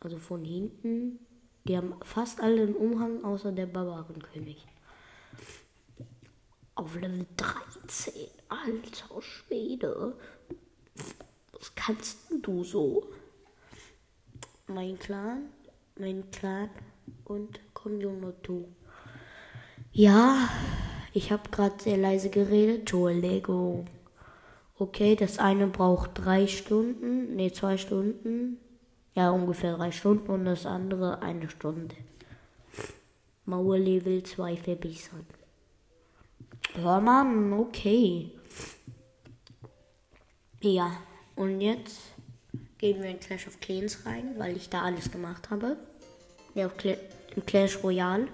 Also 0.00 0.18
von 0.18 0.44
hinten. 0.44 1.18
Die 1.64 1.74
haben 1.74 1.94
fast 2.02 2.42
alle 2.42 2.64
einen 2.64 2.76
Umhang 2.76 3.24
außer 3.24 3.52
der 3.52 3.64
Barbarenkönig. 3.64 4.66
Auf 6.74 6.94
Level 6.96 7.24
13. 7.38 8.12
Alter 8.50 9.22
Schwede. 9.22 10.14
Was 11.54 11.74
kannst 11.74 12.18
du 12.42 12.64
so? 12.64 13.08
Mein 14.66 14.98
Clan, 14.98 15.50
mein 15.98 16.30
Clan 16.30 16.70
und 17.24 17.60
Community. 17.74 18.64
Ja, 19.92 20.48
ich 21.12 21.32
habe 21.32 21.48
gerade 21.50 21.82
sehr 21.82 21.96
leise 21.96 22.30
geredet. 22.30 22.92
Lego. 22.92 23.84
Okay, 24.78 25.16
das 25.16 25.38
eine 25.38 25.66
braucht 25.66 26.10
drei 26.14 26.46
Stunden, 26.46 27.36
ne, 27.36 27.52
zwei 27.52 27.76
Stunden. 27.76 28.58
Ja, 29.14 29.30
ungefähr 29.30 29.76
drei 29.76 29.90
Stunden 29.90 30.30
und 30.30 30.44
das 30.44 30.64
andere 30.64 31.20
eine 31.20 31.50
Stunde. 31.50 31.94
Mauer 33.44 33.76
Level 33.76 34.22
2 34.22 34.56
verbessern. 34.56 35.26
Ja, 36.76 37.00
Mann, 37.00 37.52
okay. 37.52 38.30
Ja, 40.60 40.96
und 41.34 41.60
jetzt 41.60 42.11
gehen 42.82 43.00
wir 43.00 43.10
in 43.10 43.20
Clash 43.20 43.46
of 43.46 43.60
Clans 43.60 44.04
rein, 44.06 44.34
weil 44.38 44.56
ich 44.56 44.68
da 44.68 44.82
alles 44.82 45.12
gemacht 45.12 45.50
habe. 45.50 45.76
Ja, 46.54 46.66
auf 46.66 46.76
Cl 46.76 46.98
in 47.36 47.46
Clash 47.46 47.80
Royale. 47.84 48.26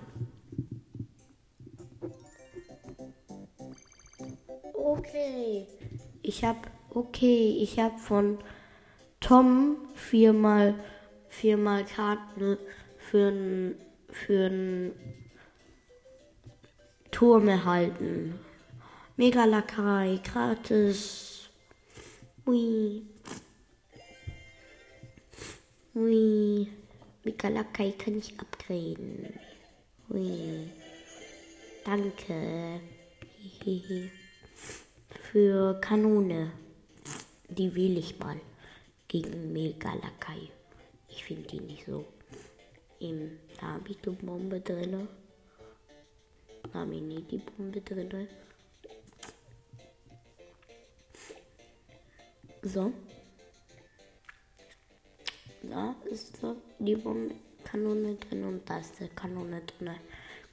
Okay. 4.73 5.67
Ich 6.23 6.45
habe 6.45 6.61
okay, 6.89 7.59
ich 7.61 7.79
habe 7.79 7.99
von 7.99 8.39
Tom 9.21 9.77
viermal 9.95 10.75
viermal 11.29 11.85
Karten 11.85 12.57
für 12.97 13.29
ein 13.29 13.75
für 14.09 14.47
ein 14.47 14.93
Turm 17.11 17.49
erhalten. 17.49 18.41
Mega 19.17 19.45
Lakai, 19.45 20.21
gratis. 20.25 21.51
Ui. 22.47 23.03
Ui. 25.99 26.69
Mega 27.25 27.49
Lakai 27.49 27.91
kann 27.99 28.19
ich 28.19 28.39
upgraden. 28.39 29.35
Ui. 30.11 30.71
Danke. 31.85 32.81
Für 35.33 35.81
Kanone. 35.81 36.53
Die 37.49 37.75
wähle 37.75 37.99
ich 37.99 38.17
mal. 38.21 38.41
Gegen 39.09 39.53
Mega 39.53 39.93
Lakai. 39.95 40.51
Ich 41.09 41.25
finde 41.25 41.49
die 41.49 41.61
nicht 41.61 41.87
so. 41.87 42.05
Im, 43.01 43.37
da 43.61 43.73
habe 43.73 43.91
ich 43.91 44.01
die 44.01 44.11
Bombe 44.11 44.61
drin. 44.61 45.09
Da 46.63 46.79
habe 46.79 46.95
ich 46.95 47.03
nicht 47.03 47.33
die 47.33 47.39
Bombe 47.39 47.81
drin. 47.81 48.29
So. 52.63 52.93
Da 55.71 55.95
ist 56.11 56.37
so 56.41 56.57
die 56.79 56.97
Bombenkanone 56.97 58.15
drin 58.17 58.45
und 58.45 58.69
da 58.69 58.79
ist 58.79 58.99
die 59.01 59.09
Kanone 59.09 59.63
drin. 59.63 59.97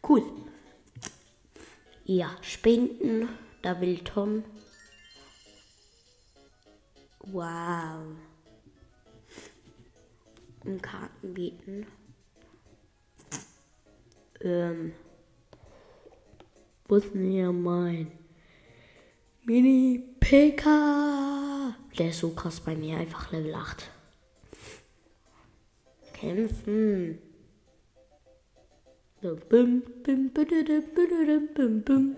Cool. 0.08 0.24
Ja, 2.04 2.32
Spenden. 2.42 3.30
Da 3.62 3.80
will 3.80 4.00
Tom. 4.00 4.44
Wow. 7.20 8.16
Und 10.64 10.84
Karten 10.84 11.34
bieten. 11.34 11.88
Ähm. 14.42 14.94
Wo 16.88 16.98
ist 16.98 17.14
denn 17.16 17.32
hier 17.32 17.52
mein 17.52 18.12
Mini 19.44 20.04
PK? 20.20 21.76
Der 21.98 22.10
ist 22.10 22.20
so 22.20 22.30
krass 22.30 22.60
bei 22.60 22.76
mir, 22.76 22.98
einfach 22.98 23.32
Level 23.32 23.56
8. 23.56 23.90
Kämpfen. 26.26 27.20
So, 29.22 29.36
bim, 29.36 29.84
bim, 30.02 30.32
bim, 30.32 30.48
bim, 30.48 31.50
bim, 31.54 31.82
bim. 31.84 32.16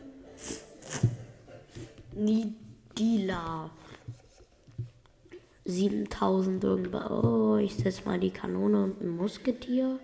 Nidila. 2.15 3.69
7000 5.65 6.63
irgendwas. 6.63 7.11
Oh, 7.11 7.57
ich 7.57 7.75
setze 7.75 8.03
mal 8.05 8.17
die 8.17 8.31
Kanone 8.31 8.85
und 8.85 9.01
ein 9.01 9.09
Musketier. 9.09 9.99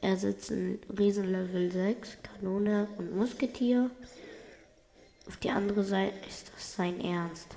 Er 0.00 0.16
sitzt 0.16 0.50
in 0.50 0.78
Riesenlevel 0.98 1.70
6, 1.70 2.22
Kanone 2.22 2.88
und 2.96 3.14
Musketier. 3.14 3.90
Auf 5.28 5.36
die 5.36 5.50
andere 5.50 5.84
Seite 5.84 6.16
ist 6.26 6.50
das 6.54 6.74
sein 6.74 6.98
Ernst. 7.04 7.48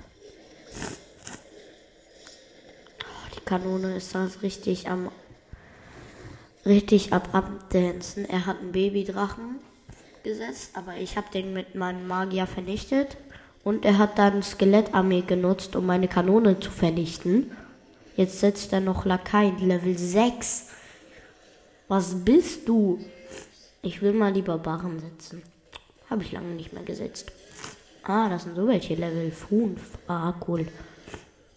Oh, 3.00 3.34
die 3.34 3.44
Kanone 3.46 3.96
ist 3.96 4.14
das 4.14 4.42
richtig 4.42 4.90
am 4.90 5.10
richtig 6.66 7.12
ab 7.12 7.28
abdancen. 7.32 8.28
Er 8.28 8.46
hat 8.46 8.60
einen 8.60 8.72
Babydrachen 8.72 9.56
gesetzt, 10.22 10.70
aber 10.74 10.96
ich 10.96 11.16
habe 11.16 11.26
den 11.32 11.52
mit 11.52 11.74
meinem 11.74 12.06
Magier 12.06 12.46
vernichtet. 12.46 13.16
Und 13.62 13.84
er 13.84 13.98
hat 13.98 14.18
dann 14.18 14.42
Skelettarmee 14.42 15.22
genutzt, 15.22 15.74
um 15.74 15.86
meine 15.86 16.08
Kanone 16.08 16.60
zu 16.60 16.70
vernichten. 16.70 17.50
Jetzt 18.16 18.40
setzt 18.40 18.72
er 18.72 18.80
noch 18.80 19.04
Lakaien, 19.04 19.58
Level 19.66 19.96
6. 19.96 20.68
Was 21.88 22.24
bist 22.24 22.68
du? 22.68 22.98
Ich 23.82 24.02
will 24.02 24.12
mal 24.12 24.32
die 24.32 24.42
Barbaren 24.42 25.00
setzen. 25.00 25.42
Habe 26.10 26.22
ich 26.22 26.32
lange 26.32 26.54
nicht 26.54 26.72
mehr 26.72 26.82
gesetzt. 26.82 27.32
Ah, 28.02 28.28
das 28.28 28.44
sind 28.44 28.56
so 28.56 28.66
welche 28.68 28.94
Level 28.94 29.30
5. 29.30 29.80
Ah, 30.08 30.34
cool. 30.46 30.66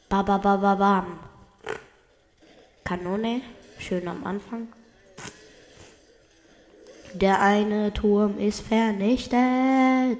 Ba, 0.07 0.21
ba, 0.21 0.37
ba, 0.37 0.55
ba, 0.55 0.75
bam. 0.75 1.19
Kanone. 2.85 3.41
Schön 3.79 4.07
am 4.07 4.25
Anfang. 4.25 4.69
Der 7.19 7.41
eine 7.41 7.91
Turm 7.91 8.37
ist 8.37 8.61
vernichtet. 8.61 10.19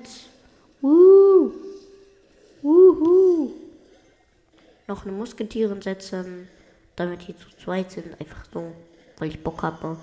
Woo. 0.81 1.51
Wuhu. 2.63 3.51
Noch 4.87 5.05
eine 5.05 5.11
Musketieren 5.11 5.79
setzen, 5.79 6.47
damit 6.95 7.27
die 7.27 7.37
zu 7.37 7.49
zweit 7.63 7.91
sind. 7.91 8.19
Einfach 8.19 8.45
so, 8.51 8.71
weil 9.19 9.29
ich 9.29 9.43
Bock 9.43 9.61
habe. 9.61 9.97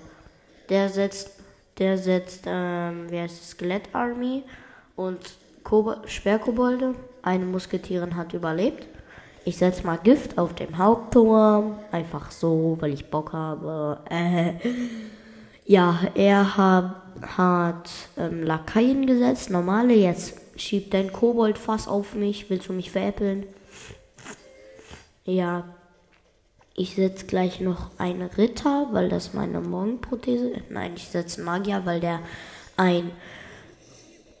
Der 0.69 0.87
setzt, 0.87 1.31
der 1.79 1.97
setzt, 1.97 2.45
ähm, 2.45 3.07
wer 3.09 3.25
ist 3.25 3.45
Skelett 3.45 3.89
Army 3.91 4.43
und 4.95 5.19
Kobo 5.65 5.95
Sperrkobolde. 6.07 6.95
Eine 7.23 7.45
Musketierin 7.45 8.15
hat 8.15 8.33
überlebt. 8.33 8.87
Ich 9.43 9.57
setze 9.57 9.85
mal 9.85 9.97
Gift 9.97 10.37
auf 10.37 10.55
dem 10.55 10.77
Hauptturm. 10.77 11.77
Einfach 11.91 12.31
so, 12.31 12.77
weil 12.79 12.93
ich 12.93 13.09
Bock 13.09 13.33
habe. 13.33 13.99
Äh. 14.09 14.53
Ja, 15.65 15.99
er 16.13 16.57
hat, 16.57 16.95
hat 17.37 17.89
ähm, 18.17 18.43
Lakaien 18.43 19.07
gesetzt. 19.07 19.49
Normale 19.49 19.95
jetzt 19.95 20.39
schiebt 20.55 20.93
dein 20.93 21.11
Kobold-Fass 21.11 21.87
auf 21.87 22.13
mich. 22.13 22.49
Willst 22.49 22.69
du 22.69 22.73
mich 22.73 22.91
veräppeln? 22.91 23.47
Ja. 25.23 25.65
Ich 26.77 26.95
setze 26.95 27.25
gleich 27.25 27.61
noch 27.61 27.89
einen 27.97 28.21
Ritter, 28.21 28.89
weil 28.91 29.09
das 29.09 29.33
meine 29.33 29.61
Morgenprothese 29.61 30.49
ist. 30.49 30.69
Nein, 30.69 30.91
ich 30.95 31.07
setze 31.07 31.41
Magier, 31.41 31.81
weil 31.85 32.01
der 32.01 32.19
einen 32.75 33.11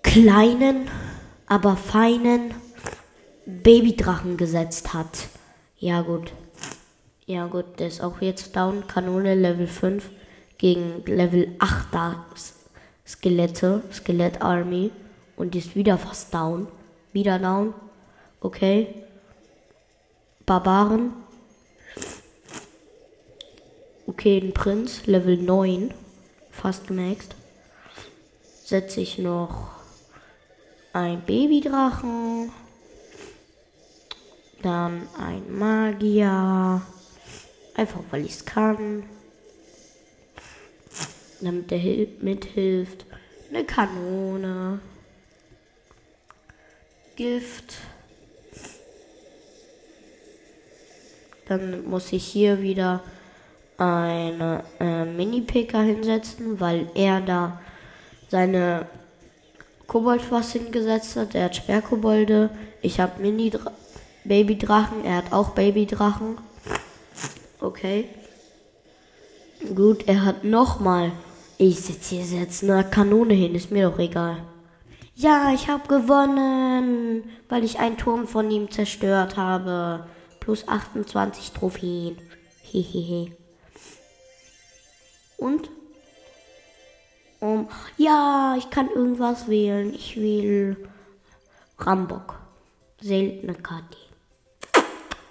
kleinen, 0.03 0.89
aber 1.47 1.77
feinen 1.77 2.53
Babydrachen 3.45 4.35
gesetzt 4.37 4.93
hat. 4.93 5.29
Ja, 5.77 6.01
gut. 6.01 6.33
Ja, 7.25 7.47
gut, 7.47 7.79
der 7.79 7.87
ist 7.87 8.01
auch 8.01 8.21
jetzt 8.21 8.55
down. 8.55 8.85
Kanone 8.85 9.33
Level 9.33 9.67
5 9.67 10.09
gegen 10.57 11.03
Level 11.05 11.55
8 11.59 11.87
da 11.91 12.25
Skelette, 13.07 13.83
Skelett 13.91 14.41
Army 14.41 14.91
und 15.35 15.53
die 15.53 15.59
ist 15.59 15.75
wieder 15.75 15.97
fast 15.97 16.33
down. 16.33 16.67
Wieder 17.13 17.39
down. 17.39 17.73
Okay. 18.41 18.93
Barbaren. 20.45 21.13
Okay, 24.07 24.39
ein 24.39 24.53
Prinz, 24.53 25.05
Level 25.07 25.37
9. 25.37 25.93
Fast 26.51 26.87
gemaxt. 26.87 27.35
Setze 28.63 29.01
ich 29.01 29.17
noch 29.17 29.71
ein 30.93 31.21
Babydrachen. 31.21 32.51
Dann 34.61 35.07
ein 35.19 35.57
Magier. 35.57 36.81
Einfach 37.75 37.99
weil 38.11 38.25
ich 38.25 38.31
es 38.31 38.45
kann. 38.45 39.03
Damit 41.45 41.69
der 41.69 41.77
Hil 41.77 42.07
mithilft. 42.21 43.05
Eine 43.51 43.63
Kanone. 43.65 44.79
Gift. 47.15 47.75
Dann 51.47 51.87
muss 51.87 52.11
ich 52.11 52.25
hier 52.25 52.63
wieder 52.63 53.03
eine 53.77 54.63
äh, 54.79 55.05
Mini-Picker 55.05 55.81
hinsetzen, 55.81 56.59
weil 56.59 56.89
er 56.95 57.21
da 57.21 57.61
seine 58.27 58.87
Koboldfass 59.85 60.53
hingesetzt 60.53 61.15
hat. 61.15 61.35
Er 61.35 61.45
hat 61.45 61.55
Sperrkobolde. 61.55 62.49
Ich 62.81 62.99
habe 62.99 63.21
Mini-Babydrachen. 63.21 65.05
Er 65.05 65.17
hat 65.17 65.31
auch 65.31 65.49
Babydrachen. 65.51 66.39
Okay. 67.61 68.09
Gut, 69.75 70.07
er 70.07 70.25
hat 70.25 70.43
nochmal. 70.43 71.11
Ich 71.57 71.79
sitze 71.79 72.15
hier 72.15 72.39
jetzt 72.39 72.63
eine 72.63 72.83
Kanone 72.83 73.33
hin. 73.33 73.55
Ist 73.55 73.71
mir 73.71 73.89
doch 73.89 73.99
egal. 73.99 74.43
Ja, 75.15 75.53
ich 75.53 75.69
habe 75.69 75.87
gewonnen, 75.87 77.23
weil 77.47 77.63
ich 77.63 77.79
einen 77.79 77.97
Turm 77.97 78.27
von 78.27 78.51
ihm 78.51 78.69
zerstört 78.69 79.37
habe. 79.37 80.05
Plus 80.41 80.67
28 80.67 81.53
Trophäen. 81.53 82.17
Hehehe. 82.61 83.31
Und? 85.37 85.69
Um, 87.39 87.69
ja, 87.97 88.55
ich 88.57 88.69
kann 88.69 88.89
irgendwas 88.89 89.47
wählen. 89.47 89.93
Ich 89.93 90.17
will 90.17 90.89
Rambock. 91.77 92.37
Seltene 92.99 93.55
Karte. 93.55 93.97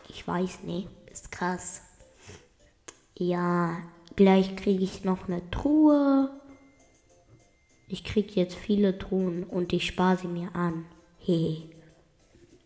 Ich 0.09 0.27
weiß 0.27 0.61
nicht. 0.63 0.89
Ist 1.11 1.31
krass. 1.31 1.83
Ja, 3.17 3.77
gleich 4.17 4.57
kriege 4.57 4.85
ich 4.85 5.05
noch 5.05 5.29
eine 5.29 5.49
Truhe. 5.51 6.31
Ich 7.89 8.05
kriege 8.05 8.33
jetzt 8.35 8.57
viele 8.57 8.99
Truhen 8.99 9.45
und 9.45 9.73
ich 9.73 9.87
spare 9.87 10.17
sie 10.17 10.29
mir 10.29 10.55
an. 10.55 10.87
Hehe. 11.19 11.63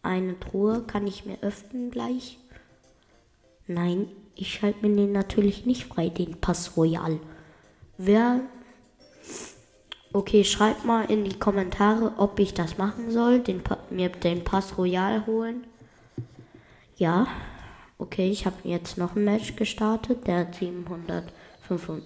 Eine 0.03 0.39
Truhe 0.41 0.83
kann 0.87 1.07
ich 1.07 1.27
mir 1.27 1.39
öffnen 1.43 1.91
gleich. 1.91 2.39
Nein, 3.67 4.09
ich 4.35 4.55
schalte 4.55 4.87
mir 4.87 4.97
den 4.97 5.13
natürlich 5.13 5.67
nicht 5.67 5.85
frei, 5.85 6.09
den 6.09 6.41
Pass 6.41 6.77
Royal. 6.77 7.19
Wer. 7.99 8.41
Okay, 10.13 10.45
schreibt 10.45 10.85
mal 10.85 11.11
in 11.11 11.25
die 11.25 11.39
Kommentare, 11.39 12.15
ob 12.17 12.39
ich 12.39 12.55
das 12.55 12.79
machen 12.79 13.11
soll, 13.11 13.41
den 13.41 13.63
mir 13.91 14.09
den 14.09 14.45
Pass 14.45 14.79
Royal 14.79 15.27
holen. 15.27 15.67
Ja. 16.97 17.27
Okay, 17.99 18.31
ich 18.31 18.47
habe 18.47 18.57
jetzt 18.65 18.97
noch 18.97 19.17
ein 19.17 19.25
Match 19.25 19.57
gestartet, 19.57 20.27
der 20.27 20.41
hat 20.41 20.55
700, 20.55 21.33
500. 21.63 22.05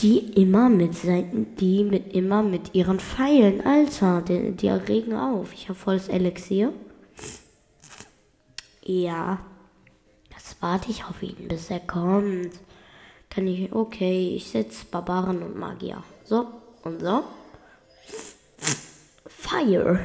Die 0.00 0.18
immer 0.40 0.68
mit 0.68 0.94
Seiten, 0.94 1.56
die 1.56 1.82
mit 1.82 2.14
immer 2.14 2.42
mit 2.42 2.74
ihren 2.74 3.00
Pfeilen, 3.00 3.64
Alter, 3.64 4.20
die, 4.20 4.52
die 4.52 4.68
regen 4.68 5.14
auf. 5.14 5.54
Ich 5.54 5.68
habe 5.70 5.78
volles 5.78 6.08
Elixier. 6.08 6.72
Ja, 8.84 9.38
warte 10.60 10.90
ich 10.90 11.04
auf 11.04 11.22
ihn, 11.22 11.48
bis 11.48 11.70
er 11.70 11.80
kommt. 11.80 12.52
Kann 13.30 13.46
ich, 13.46 13.72
okay, 13.72 14.34
ich 14.34 14.48
setze 14.48 14.86
Barbaren 14.86 15.42
und 15.42 15.56
Magier. 15.56 16.02
So, 16.24 16.46
und 16.82 17.00
so. 17.00 17.24
Fire. 19.26 20.00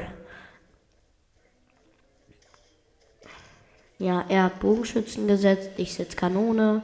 Ja, 4.02 4.24
er 4.28 4.44
hat 4.44 4.60
Bogenschützen 4.60 5.26
gesetzt, 5.28 5.70
ich 5.76 5.94
setze 5.94 6.16
Kanone. 6.16 6.82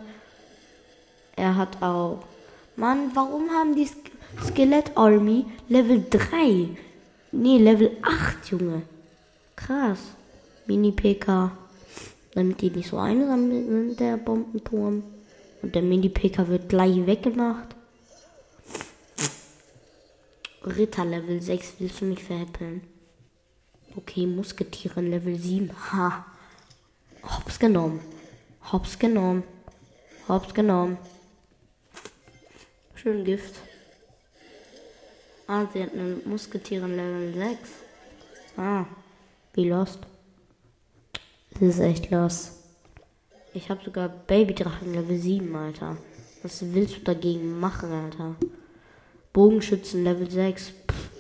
Er 1.37 1.57
hat 1.57 1.83
auch. 1.83 2.25
Mann, 2.77 3.11
warum 3.15 3.51
haben 3.51 3.75
die 3.75 3.89
Skelett 4.47 4.97
Army 4.97 5.45
Level 5.69 6.05
3? 6.09 6.69
Nee, 7.33 7.59
Level 7.59 7.97
8, 8.03 8.51
Junge. 8.51 8.83
Krass. 9.57 9.99
Mini-PK 10.67 11.51
damit 12.39 12.61
die 12.61 12.71
nicht 12.71 12.89
so 12.89 12.99
einsam 12.99 13.51
sind, 13.51 14.01
der 14.01 14.17
Bombenturm. 14.17 15.03
Und 15.61 15.75
der 15.75 15.83
Mini-PK 15.83 16.47
wird 16.47 16.69
gleich 16.69 17.05
weggemacht. 17.05 17.75
Ritter 20.65 21.05
Level 21.05 21.43
6 21.43 21.75
willst 21.81 22.01
du 22.01 22.05
mich 22.05 22.23
veräppeln? 22.23 22.83
Okay, 23.97 24.27
Musketieren 24.27 25.11
Level 25.11 25.37
7. 25.37 25.71
Ha. 25.93 26.27
Hops 27.23 27.59
genommen. 27.59 28.01
Hops 28.73 28.99
genommen. 28.99 29.43
Hops 30.29 30.55
genommen. 30.55 30.99
Schön 32.95 33.25
Gift. 33.25 33.55
Ah, 35.47 35.67
sie 35.73 35.83
hat 35.83 35.95
eine 35.95 36.17
Musketieren 36.25 36.95
Level 36.95 37.33
6. 37.35 37.71
Ah, 38.57 38.85
wie 39.55 39.69
lost. 39.69 40.01
Das 41.53 41.63
ist 41.63 41.81
echt 41.81 42.11
los. 42.11 42.53
Ich 43.55 43.71
habe 43.71 43.83
sogar 43.83 44.09
Babydrachen 44.09 44.93
Level 44.93 45.19
7, 45.19 45.57
Alter. 45.57 45.97
Was 46.43 46.75
willst 46.75 46.99
du 46.99 47.01
dagegen 47.01 47.59
machen, 47.59 47.91
Alter? 47.91 48.37
Bogenschützen 49.33 50.05
Level 50.05 50.31
6. 50.31 50.69
Pff. 50.69 51.11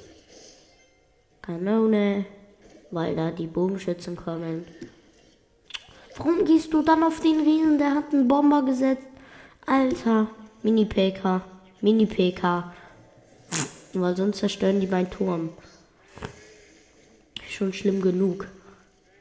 Kanone. 1.42 2.26
Weil 2.90 3.16
da 3.16 3.30
die 3.30 3.46
Bogenschützen 3.46 4.16
kommen. 4.16 4.66
Warum 6.19 6.45
gehst 6.45 6.73
du 6.73 6.83
dann 6.83 7.03
auf 7.03 7.21
den 7.21 7.41
Riesen? 7.41 7.79
Der 7.79 7.95
hat 7.95 8.12
einen 8.12 8.29
Bomber 8.29 8.62
gesetzt. 8.62 9.07
Alter. 9.66 10.29
Mini-PK. 10.62 11.43
Mini-PK. 11.81 12.73
Weil 13.95 14.16
sonst 14.16 14.39
zerstören 14.39 14.81
die 14.81 14.87
meinen 14.87 15.11
Turm. 15.11 15.51
Schon 17.49 17.73
schlimm 17.73 18.03
genug 18.03 18.47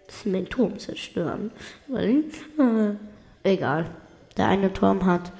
dass 0.08 0.24
sie 0.24 0.30
meinen 0.30 0.50
Turm 0.50 0.80
zerstören. 0.80 1.52
Weil, 1.88 2.24
äh, 2.58 2.96
egal. 3.44 3.86
Der 4.38 4.48
eine 4.48 4.74
Turm 4.74 5.06
hat 5.06 5.32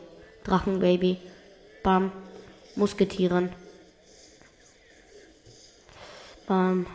Drachenbaby. 0.44 1.18
Bam. 1.84 2.12
Musketieren. 2.76 3.50
Bam. 6.48 6.86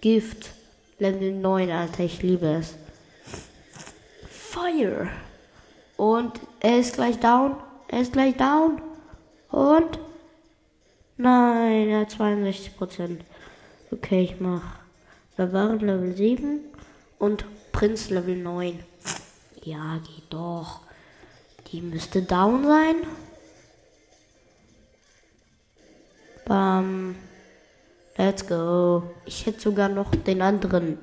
Gift. 0.00 0.50
Level 0.98 1.32
9, 1.32 1.70
Alter, 1.70 2.04
ich 2.04 2.22
liebe 2.22 2.46
es. 2.46 2.74
Fire. 4.28 5.08
Und 5.96 6.40
er 6.60 6.80
ist 6.80 6.94
gleich 6.94 7.18
down. 7.20 7.56
Er 7.88 8.00
ist 8.00 8.12
gleich 8.12 8.36
down. 8.36 8.82
Und. 9.50 9.98
Nein, 11.16 11.88
er 11.88 12.00
hat 12.00 12.10
62%. 12.10 13.18
Okay, 13.90 14.22
ich 14.22 14.40
mach 14.40 14.62
Barbaren 15.36 15.80
Level 15.80 16.16
7 16.16 16.60
und 17.18 17.44
Prinz 17.72 18.10
Level 18.10 18.36
9. 18.36 18.78
Ja, 19.62 19.98
geht 19.98 20.24
doch. 20.30 20.80
Die 21.72 21.80
müsste 21.80 22.22
down 22.22 22.64
sein. 22.64 22.96
Bam. 26.48 27.14
Let's 28.16 28.46
go. 28.46 29.02
Ich 29.26 29.44
hätte 29.44 29.60
sogar 29.60 29.90
noch 29.90 30.10
den 30.10 30.40
anderen 30.40 30.98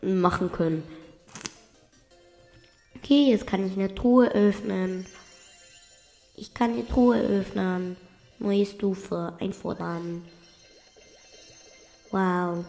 machen 0.00 0.52
können. 0.52 0.84
Okay, 2.96 3.30
jetzt 3.30 3.48
kann 3.48 3.66
ich 3.66 3.76
eine 3.76 3.92
Truhe 3.92 4.30
öffnen. 4.30 5.06
Ich 6.36 6.54
kann 6.54 6.76
die 6.76 6.86
Truhe 6.86 7.20
öffnen. 7.20 7.96
Neue 8.38 8.64
Stufe 8.64 9.34
einfordern. 9.40 10.24
Wow, 12.12 12.64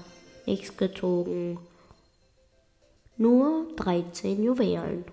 nichts 0.47 0.75
gezogen. 0.75 1.59
Nur 3.15 3.67
13 3.75 4.43
Juwelen. 4.43 5.05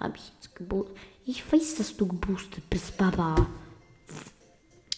Habe 0.00 0.16
ich 0.16 0.32
jetzt 0.34 0.56
geboostet. 0.56 0.96
Ich 1.24 1.52
weiß, 1.52 1.76
dass 1.76 1.96
du 1.96 2.08
geboostet 2.08 2.68
bist, 2.68 2.96
Baba. 2.98 3.46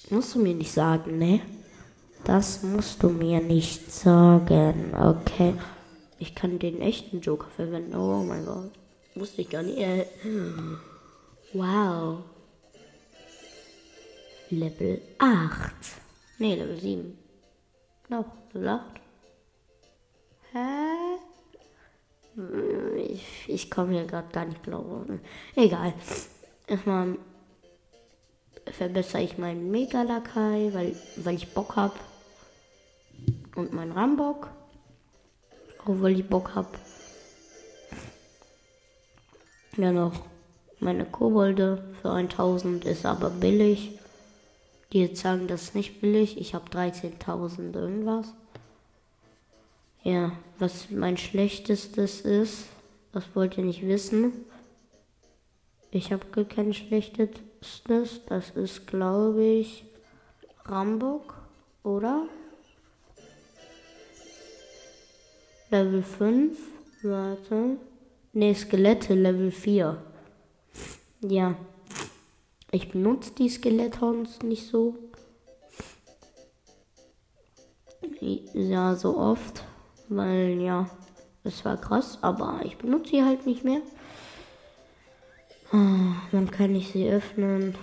Musst 0.08 0.34
du 0.34 0.38
mir 0.38 0.54
nicht 0.54 0.72
sagen, 0.72 1.18
ne? 1.18 1.40
Das 2.24 2.62
musst 2.62 3.02
du 3.02 3.08
mir 3.08 3.40
nicht 3.40 3.90
sagen, 3.92 4.94
okay? 4.94 5.54
Ich 6.18 6.34
kann 6.34 6.58
den 6.58 6.80
echten 6.80 7.20
Joker 7.20 7.48
verwenden. 7.48 7.94
Oh 7.96 8.22
mein 8.22 8.44
Gott. 8.46 8.70
Wusste 9.16 9.42
ich 9.42 9.50
gar 9.50 9.62
nicht. 9.62 9.78
Äh, 9.78 10.06
wow. 11.52 12.22
Level 14.50 15.00
8. 15.18 15.72
Ne, 16.38 16.54
Level 16.54 16.78
7. 16.78 17.18
Noch, 18.08 18.26
Level 18.52 18.68
8. 18.68 18.82
Hä? 20.52 20.58
Ich, 22.98 23.48
ich 23.48 23.70
komme 23.70 23.92
hier 23.92 24.04
gerade 24.04 24.28
gar 24.32 24.44
nicht 24.44 24.62
genau. 24.62 25.04
Egal. 25.54 25.94
Erstmal 26.66 27.16
verbessere 28.72 29.22
ich 29.22 29.38
meinen 29.38 29.70
Mega-Lakai, 29.70 30.70
weil, 30.72 30.96
weil 31.16 31.34
ich 31.34 31.52
Bock 31.52 31.76
habe. 31.76 31.94
Und 33.54 33.72
mein 33.72 33.92
Rambock. 33.92 34.48
Auch 35.84 36.00
weil 36.00 36.18
ich 36.18 36.28
Bock 36.28 36.54
habe. 36.54 36.68
Ja, 39.76 39.92
noch 39.92 40.12
meine 40.80 41.04
Kobolde 41.04 41.82
für 42.00 42.12
1000 42.12 42.84
ist 42.84 43.06
aber 43.06 43.30
billig. 43.30 43.98
Die 44.92 45.00
jetzt 45.00 45.20
sagen, 45.20 45.48
das 45.48 45.64
ist 45.64 45.74
nicht 45.74 46.00
billig. 46.00 46.38
Ich 46.38 46.54
habe 46.54 46.70
13.000 46.70 47.74
irgendwas. 47.74 48.32
Ja, 50.02 50.32
was 50.58 50.90
mein 50.90 51.16
schlechtestes 51.16 52.20
ist, 52.20 52.66
das 53.12 53.24
wollt 53.34 53.58
ihr 53.58 53.64
nicht 53.64 53.86
wissen. 53.86 54.32
Ich 55.90 56.12
habe 56.12 56.44
kein 56.44 56.72
schlechtestes. 57.62 58.20
Das 58.26 58.50
ist, 58.50 58.86
glaube 58.86 59.44
ich, 59.44 59.84
Rambock, 60.64 61.34
oder? 61.82 62.28
Level 65.70 66.02
5. 66.02 66.58
Warte. 67.02 67.76
Ne, 68.32 68.54
Skelette 68.54 69.14
Level 69.14 69.50
4. 69.50 70.02
Ja. 71.22 71.56
Ich 72.70 72.90
benutze 72.90 73.32
die 73.32 73.48
Skeletons 73.48 74.42
nicht 74.42 74.66
so. 74.66 74.96
Ja, 78.20 78.94
so 78.94 79.16
oft. 79.16 79.62
Weil, 80.08 80.60
ja, 80.60 80.88
es 81.42 81.64
war 81.64 81.80
krass, 81.80 82.18
aber 82.22 82.60
ich 82.64 82.76
benutze 82.76 83.10
sie 83.10 83.24
halt 83.24 83.46
nicht 83.46 83.64
mehr. 83.64 83.82
Oh, 85.72 86.14
dann 86.32 86.50
kann 86.50 86.74
ich 86.74 86.88
sie 86.92 87.08
öffnen. 87.08 87.74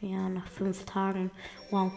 Ja, 0.00 0.28
nach 0.28 0.46
fünf 0.48 0.84
Tagen. 0.84 1.30
Wow. 1.70 1.92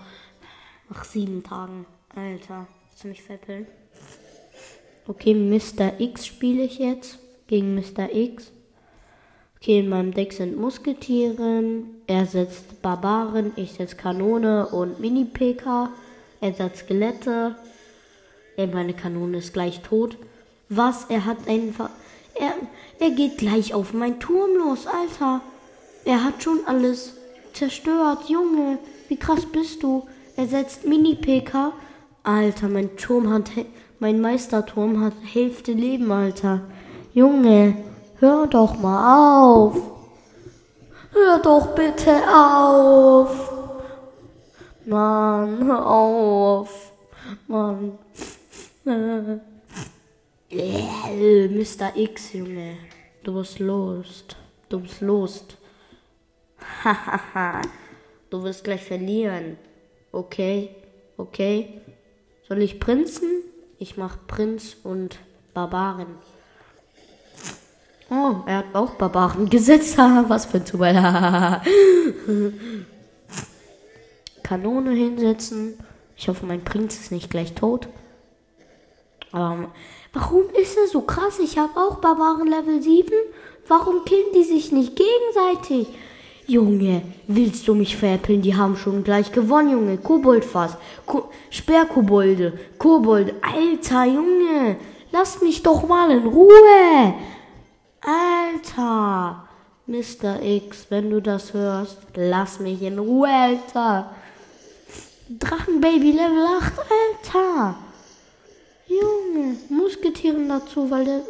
Nach 0.89 1.03
sieben 1.03 1.43
Tagen. 1.43 1.85
Alter, 2.15 2.67
willst 2.89 3.03
du 3.03 3.07
mich 3.07 3.23
veppeln? 3.23 3.67
Okay, 5.07 5.33
Mr. 5.33 5.99
X 5.99 6.25
spiele 6.25 6.63
ich 6.63 6.79
jetzt 6.79 7.19
gegen 7.47 7.75
Mr. 7.75 8.13
X. 8.13 8.51
Okay, 9.57 9.79
in 9.79 9.89
meinem 9.89 10.13
Deck 10.13 10.33
sind 10.33 10.57
Musketieren. 10.57 12.01
Er 12.07 12.25
setzt 12.25 12.81
Barbaren, 12.81 13.53
ich 13.55 13.73
setze 13.73 13.95
Kanone 13.95 14.67
und 14.67 14.99
Mini-PK. 14.99 15.91
Er 16.41 16.53
setzt 16.53 16.85
Skelette. 16.85 17.55
Ey, 18.57 18.67
meine 18.67 18.93
Kanone 18.93 19.37
ist 19.37 19.53
gleich 19.53 19.81
tot. 19.81 20.17
Was? 20.69 21.05
Er 21.05 21.25
hat 21.25 21.47
einfach. 21.47 21.91
Er, 22.41 22.53
er 22.99 23.11
geht 23.11 23.37
gleich 23.37 23.75
auf 23.75 23.93
meinen 23.93 24.19
Turm 24.19 24.55
los, 24.57 24.87
Alter. 24.87 25.41
Er 26.05 26.23
hat 26.23 26.41
schon 26.41 26.61
alles 26.65 27.13
zerstört. 27.53 28.29
Junge, 28.29 28.79
wie 29.09 29.17
krass 29.17 29.45
bist 29.45 29.83
du? 29.83 30.07
Er 30.35 30.47
setzt 30.47 30.83
Mini-PK. 30.87 31.71
Alter, 32.23 32.67
mein 32.67 32.97
Turm 32.97 33.31
hat. 33.31 33.51
Mein 33.99 34.19
Meisterturm 34.19 35.03
hat 35.03 35.13
Hälfte 35.23 35.73
Leben, 35.73 36.11
Alter. 36.11 36.61
Junge, 37.13 37.77
hör 38.17 38.47
doch 38.47 38.75
mal 38.79 39.43
auf. 39.45 39.75
Hör 41.13 41.37
doch 41.43 41.75
bitte 41.75 42.23
auf. 42.27 43.53
Mann, 44.87 45.63
hör 45.63 45.85
auf. 45.85 46.91
Mann. 47.47 47.99
Mr. 50.51 51.95
X, 51.95 52.33
Junge. 52.33 52.77
Du 53.23 53.33
bist 53.35 53.59
lost. 53.59 54.35
Du 54.67 54.81
bist 54.81 54.99
lost. 55.01 55.57
Hahaha. 56.83 57.61
du 58.29 58.43
wirst 58.43 58.63
gleich 58.65 58.83
verlieren. 58.83 59.57
Okay? 60.11 60.75
Okay? 61.15 61.81
Soll 62.47 62.61
ich 62.61 62.79
Prinzen? 62.79 63.43
Ich 63.79 63.95
mach 63.95 64.17
Prinz 64.27 64.75
und 64.83 65.19
Barbaren. 65.53 66.17
Oh, 68.09 68.43
er 68.45 68.57
hat 68.57 68.75
auch 68.75 68.91
Barbaren 68.95 69.49
gesetzt. 69.49 69.97
Was 70.27 70.45
für 70.47 70.57
ein 70.57 70.65
Zufall. 70.65 71.61
Kanone 74.43 74.91
hinsetzen. 74.91 75.79
Ich 76.17 76.27
hoffe, 76.27 76.45
mein 76.45 76.63
Prinz 76.65 76.99
ist 76.99 77.11
nicht 77.13 77.29
gleich 77.29 77.53
tot. 77.53 77.87
Ähm, 79.33 79.67
warum 80.13 80.43
ist 80.61 80.77
er 80.77 80.87
so 80.87 81.01
krass? 81.01 81.39
Ich 81.39 81.57
habe 81.57 81.79
auch 81.79 81.97
Barbaren 81.97 82.47
Level 82.47 82.81
7. 82.81 83.11
Warum 83.67 84.05
killen 84.05 84.33
die 84.35 84.43
sich 84.43 84.71
nicht 84.71 84.95
gegenseitig? 84.95 85.87
Junge, 86.47 87.03
willst 87.27 87.67
du 87.67 87.75
mich 87.75 87.95
veräppeln? 87.95 88.41
Die 88.41 88.55
haben 88.55 88.75
schon 88.75 89.03
gleich 89.03 89.31
gewonnen, 89.31 89.71
Junge. 89.71 89.97
Koboldfass. 89.97 90.75
Ko 91.05 91.29
Sperrkobolde. 91.49 92.59
Kobold. 92.77 93.35
Alter, 93.41 94.05
Junge. 94.05 94.77
Lass 95.11 95.41
mich 95.41 95.61
doch 95.63 95.87
mal 95.87 96.11
in 96.11 96.25
Ruhe. 96.27 97.13
Alter. 98.01 99.47
Mr. 99.87 100.41
X, 100.41 100.87
wenn 100.89 101.09
du 101.09 101.21
das 101.21 101.53
hörst, 101.53 101.97
lass 102.15 102.59
mich 102.59 102.81
in 102.81 102.97
Ruhe, 102.97 103.27
Alter. 103.27 104.11
Drachenbaby 105.29 106.11
Level 106.11 106.45
8, 106.59 106.73
Alter. 107.33 107.75
Junge, 108.99 109.57
Musketieren 109.69 110.49
dazu, 110.49 110.89
weil 110.91 111.05
der. 111.05 111.21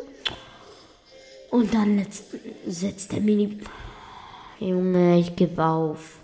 Und 1.52 1.74
dann 1.74 2.06
setzt 2.66 3.12
der 3.12 3.22
Mini. 3.22 3.60
Junge, 4.60 5.20
ich 5.20 5.36
gebe 5.36 5.64
auf. 5.64 6.18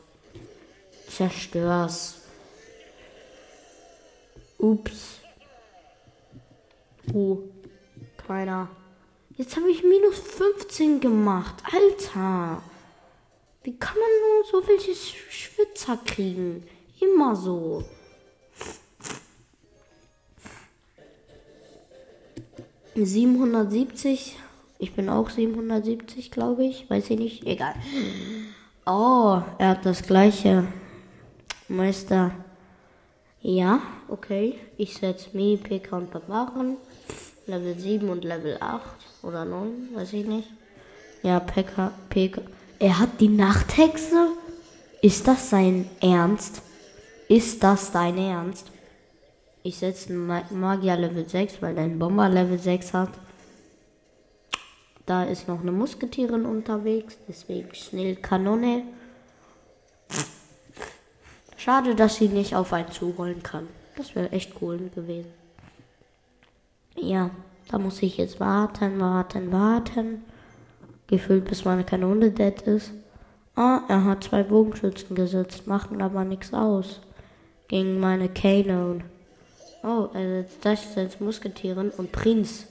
Zerstör's. 1.08 2.22
Ups. 4.58 5.20
Oh, 7.14 7.40
keiner. 8.26 8.70
Jetzt 9.36 9.56
habe 9.56 9.70
ich 9.70 9.84
minus 9.84 10.18
15 10.20 11.00
gemacht. 11.00 11.56
Alter. 11.72 12.64
Wie 13.64 13.78
kann 13.78 13.98
man 13.98 14.10
nur 14.22 14.46
so 14.46 14.68
welche 14.68 14.96
Schwitzer 14.96 15.98
kriegen? 16.06 16.64
Immer 17.00 17.36
so. 17.36 17.84
Siebenhundertsiebzig 23.06 24.38
ich 24.80 24.94
bin 24.94 25.10
auch 25.10 25.30
770, 25.30 26.32
glaube 26.32 26.66
ich. 26.66 26.90
Weiß 26.90 27.10
ich 27.10 27.18
nicht. 27.18 27.46
Egal. 27.46 27.74
Oh, 28.86 29.42
er 29.58 29.70
hat 29.70 29.86
das 29.86 30.04
gleiche. 30.04 30.68
Meister. 31.68 32.32
Ja, 33.42 33.82
okay. 34.08 34.56
Ich 34.78 34.96
setze 34.96 35.30
Mini, 35.34 35.58
PK 35.58 35.98
und 35.98 36.12
Barbaren. 36.12 36.78
Level 37.48 37.78
7 37.78 38.10
und 38.10 38.24
Level 38.24 38.58
8 38.60 38.84
oder 39.24 39.46
9, 39.46 39.90
weiß 39.96 40.14
ich 40.14 40.26
nicht. 40.26 40.50
Ja, 41.24 41.40
PK, 41.40 41.92
PK. 42.10 42.42
Er 42.78 43.00
hat 43.00 43.22
die 43.22 43.30
Nachthexe? 43.30 44.34
Ist 45.02 45.28
das 45.28 45.50
sein 45.50 45.90
Ernst? 46.02 46.62
Ist 47.30 47.64
das 47.64 47.92
dein 47.92 48.18
Ernst? 48.18 48.70
Ich 49.68 49.80
setze 49.80 50.14
einen 50.14 50.28
Magier 50.62 50.96
Level 50.96 51.28
6, 51.28 51.62
weil 51.62 51.76
dein 51.76 52.00
Bomber 52.00 52.30
Level 52.30 52.58
6 52.58 52.94
hat. 52.94 53.10
Da 55.06 55.26
ist 55.26 55.50
noch 55.50 55.60
eine 55.60 55.74
Musketierin 55.74 56.46
unterwegs, 56.46 57.18
deswegen 57.28 57.76
schnell 57.76 58.16
Kanone. 58.16 58.84
Schade, 61.58 61.96
dass 61.96 62.16
sie 62.16 62.30
nicht 62.30 62.56
auf 62.56 62.72
einen 62.72 62.90
zurollen 62.92 63.44
kann. 63.44 63.68
Das 63.98 64.16
wäre 64.16 64.32
echt 64.32 64.54
cool 64.62 64.90
gewesen. 64.96 65.34
Ja, 66.96 67.30
da 67.70 67.78
muss 67.78 68.02
ich 68.02 68.16
jetzt 68.16 68.40
warten, 68.40 69.02
warten, 69.02 69.52
warten. 69.52 70.24
Gefühlt, 71.08 71.44
bis 71.44 71.66
meine 71.66 71.84
Kanone 71.84 72.32
dead 72.32 72.62
ist. 72.62 72.94
Ah, 73.54 73.82
er 73.90 74.06
hat 74.06 74.24
zwei 74.24 74.44
Bogenschützen 74.44 75.14
gesetzt, 75.14 75.68
machen 75.68 76.02
aber 76.02 76.24
nichts 76.24 76.54
aus. 76.54 77.02
Gegen 77.68 78.00
meine 78.00 78.30
Kanone. 78.30 79.04
Oh, 79.84 80.10
er 80.14 80.44
setzt 80.44 80.66
das 80.66 80.98
als 80.98 81.20
Musketieren 81.20 81.92
und 81.92 82.12
Prinz. 82.12 82.66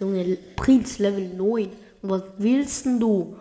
Junge, 0.00 0.36
Prinz 0.56 0.98
Level 0.98 1.28
9. 1.28 1.70
Was 2.02 2.22
willst 2.38 2.86
denn 2.86 3.00
du? 3.00 3.36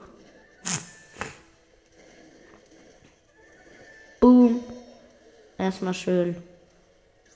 Boom. 4.19 4.59
Erstmal 5.57 5.93
schön 5.93 6.35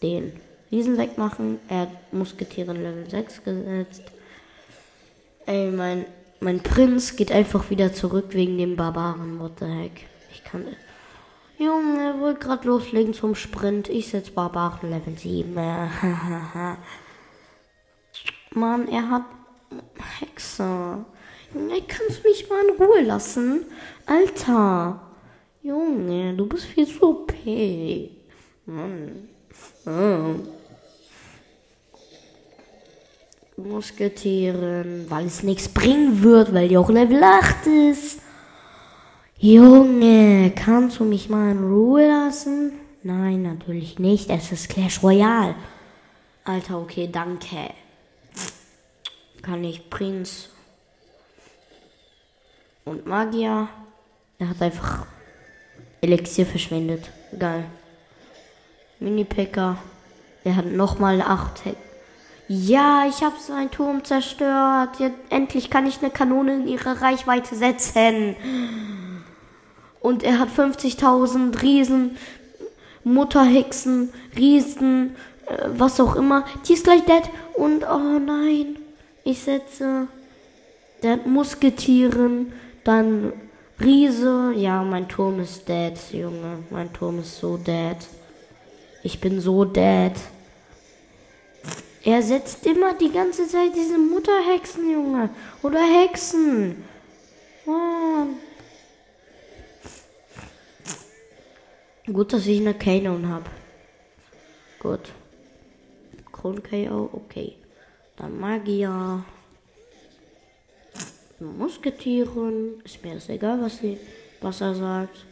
den 0.02 0.34
Riesen 0.72 0.98
wegmachen. 0.98 1.60
Er 1.68 1.82
hat 1.82 2.14
Musketieren 2.14 2.78
Level 2.78 3.10
6 3.10 3.44
gesetzt. 3.44 4.04
Ey, 5.46 5.72
mein, 5.72 6.06
mein 6.40 6.62
Prinz 6.62 7.16
geht 7.16 7.32
einfach 7.32 7.70
wieder 7.70 7.94
zurück 7.94 8.28
wegen 8.32 8.58
dem 8.58 8.76
Barbaren. 8.76 9.40
What 9.40 9.60
the 9.60 9.66
heck? 9.66 10.06
Ich 10.32 10.44
kann. 10.44 10.66
Junge, 11.60 12.02
er 12.02 12.20
wollte 12.22 12.40
gerade 12.40 12.66
loslegen 12.70 13.14
zum 13.14 13.36
Sprint. 13.36 13.90
Ich 13.90 14.08
setze 14.08 14.32
Barbaren 14.32 14.90
Level 14.90 15.18
7. 15.18 15.54
Mann, 18.52 18.88
er 18.88 19.10
hat 19.10 19.26
Hexe. 20.22 21.04
Junge, 21.54 21.82
kannst 21.86 22.24
du 22.24 22.30
mich 22.30 22.50
mal 22.50 22.64
in 22.64 22.78
Ruhe 22.82 23.02
lassen? 23.02 23.66
Alter. 24.06 25.02
Junge, 25.62 26.34
du 26.34 26.48
bist 26.48 26.64
viel 26.64 26.88
zu 26.88 27.04
OP. 27.04 27.34
Mann. 28.66 29.28
Oh. 29.86 30.36
Musketieren, 33.58 35.08
weil 35.10 35.26
es 35.26 35.44
nichts 35.44 35.68
bringen 35.68 36.24
wird, 36.24 36.54
weil 36.54 36.70
die 36.70 36.78
auch 36.78 36.90
Level 36.90 37.22
8 37.22 37.68
ist. 37.92 38.22
Junge, 39.42 40.52
kannst 40.54 41.00
du 41.00 41.06
mich 41.06 41.30
mal 41.30 41.52
in 41.52 41.64
Ruhe 41.64 42.06
lassen? 42.10 42.74
Nein, 43.04 43.44
natürlich 43.44 43.98
nicht. 43.98 44.30
Es 44.30 44.52
ist 44.52 44.68
Clash 44.68 45.02
Royale. 45.02 45.56
Alter, 46.44 46.78
okay, 46.78 47.08
danke. 47.10 47.70
Kann 49.42 49.64
ich 49.64 49.90
Prinz 49.90 50.50
und 52.84 53.06
Magier. 53.06 53.70
Er 54.40 54.50
hat 54.50 54.62
einfach 54.62 55.06
Elixier 56.02 56.46
verschwendet. 56.46 57.10
Geil. 57.38 57.64
Mini-Packer. 59.00 59.78
Er 60.44 60.56
hat 60.58 60.66
nochmal 60.66 61.22
8 61.22 61.64
Heck. 61.64 61.78
Ja, 62.50 63.06
ich 63.08 63.24
habe 63.24 63.40
seinen 63.40 63.72
Turm 63.72 64.04
zerstört. 64.04 65.00
Jetzt, 65.00 65.16
endlich 65.30 65.70
kann 65.70 65.88
ich 65.88 66.02
eine 66.02 66.10
Kanone 66.10 66.56
in 66.56 66.68
ihre 66.68 67.00
Reichweite 67.00 67.56
setzen. 67.56 68.36
Und 70.02 70.24
er 70.24 70.40
hat 70.40 70.50
50.000 70.50 71.62
Riesen, 71.62 72.18
Mutterhexen, 73.04 74.14
Riesen, 74.36 75.16
äh, 75.46 75.68
was 75.76 76.00
auch 76.00 76.16
immer. 76.16 76.46
Die 76.68 76.74
ist 76.74 76.84
gleich 76.84 77.04
dead. 77.06 77.24
Und, 77.54 77.84
oh 77.84 78.20
nein. 78.20 78.78
Ich 79.24 79.42
setze. 79.44 80.08
Der 81.04 81.14
hat 81.14 81.28
Musketieren. 81.28 82.54
Dann 82.84 83.34
Riese. 83.80 84.54
Ja, 84.56 84.84
mein 84.84 85.08
Turm 85.08 85.40
ist 85.40 85.68
dead, 85.68 85.98
Junge. 86.12 86.64
Mein 86.70 86.92
Turm 86.94 87.20
ist 87.20 87.40
so 87.40 87.58
dead. 87.58 87.98
Ich 89.04 89.20
bin 89.20 89.42
so 89.42 89.66
dead. 89.66 90.14
Er 92.04 92.22
setzt 92.22 92.66
immer 92.66 92.94
die 92.94 93.12
ganze 93.12 93.48
Zeit 93.48 93.72
diese 93.76 93.98
Mutterhexen, 93.98 94.90
Junge. 94.92 95.30
Oder 95.62 95.82
Hexen. 95.82 96.84
Mann. 97.66 98.36
Gut, 102.12 102.34
dass 102.34 102.48
ich 102.48 102.60
eine 102.60 102.74
Kanon 102.74 103.28
habe. 103.28 103.46
Gut. 104.80 105.12
Kron 106.32 106.64
KO, 106.64 107.10
okay. 107.14 107.56
Dann 108.16 108.40
Magier. 108.40 109.24
Musketieren. 111.40 112.82
Ist 112.84 113.04
mir 113.04 113.14
das 113.14 113.30
egal, 113.30 113.62
was, 113.62 113.78
sie, 113.78 114.00
was 114.42 114.62
er 114.62 114.74
sagt. 114.74 115.26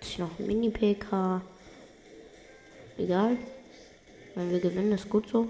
Jetzt 0.00 0.18
noch 0.18 0.38
ein 0.38 0.46
Mini-PK. 0.46 1.42
Egal. 2.96 3.36
Wenn 4.34 4.50
wir 4.50 4.60
gewinnen, 4.60 4.92
ist 4.92 5.10
gut 5.10 5.28
so. 5.28 5.48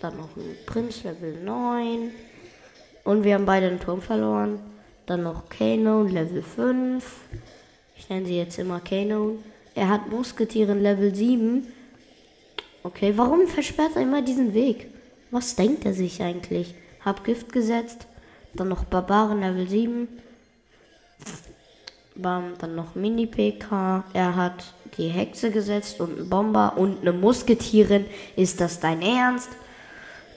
Dann 0.00 0.16
noch 0.16 0.34
ein 0.36 0.56
Prinz 0.64 1.02
Level 1.04 1.42
9. 1.42 2.10
Und 3.04 3.22
wir 3.22 3.34
haben 3.34 3.44
beide 3.44 3.68
den 3.68 3.80
Turm 3.80 4.00
verloren. 4.00 4.60
Dann 5.04 5.24
noch 5.24 5.48
Kano 5.50 6.04
Level 6.04 6.42
5. 6.42 7.20
Ich 8.04 8.10
nenne 8.10 8.26
sie 8.26 8.36
jetzt 8.36 8.58
immer 8.58 8.80
Kano. 8.80 9.38
Er 9.74 9.88
hat 9.88 10.10
Musketieren 10.10 10.82
Level 10.82 11.14
7. 11.14 11.66
Okay, 12.82 13.14
warum 13.16 13.46
versperrt 13.46 13.92
er 13.96 14.02
immer 14.02 14.20
diesen 14.20 14.52
Weg? 14.52 14.88
Was 15.30 15.56
denkt 15.56 15.86
er 15.86 15.94
sich 15.94 16.22
eigentlich? 16.22 16.74
Hab 17.02 17.24
Gift 17.24 17.50
gesetzt. 17.50 18.06
Dann 18.52 18.68
noch 18.68 18.84
Barbaren 18.84 19.40
Level 19.40 19.66
7. 19.66 20.08
Bam, 22.14 22.52
dann 22.58 22.74
noch 22.74 22.94
Mini-PK. 22.94 24.04
Er 24.12 24.36
hat 24.36 24.74
die 24.98 25.08
Hexe 25.08 25.50
gesetzt 25.50 25.98
und 25.98 26.18
einen 26.18 26.28
Bomber 26.28 26.74
und 26.76 27.00
eine 27.00 27.14
Musketierin. 27.14 28.04
Ist 28.36 28.60
das 28.60 28.80
dein 28.80 29.00
Ernst? 29.00 29.48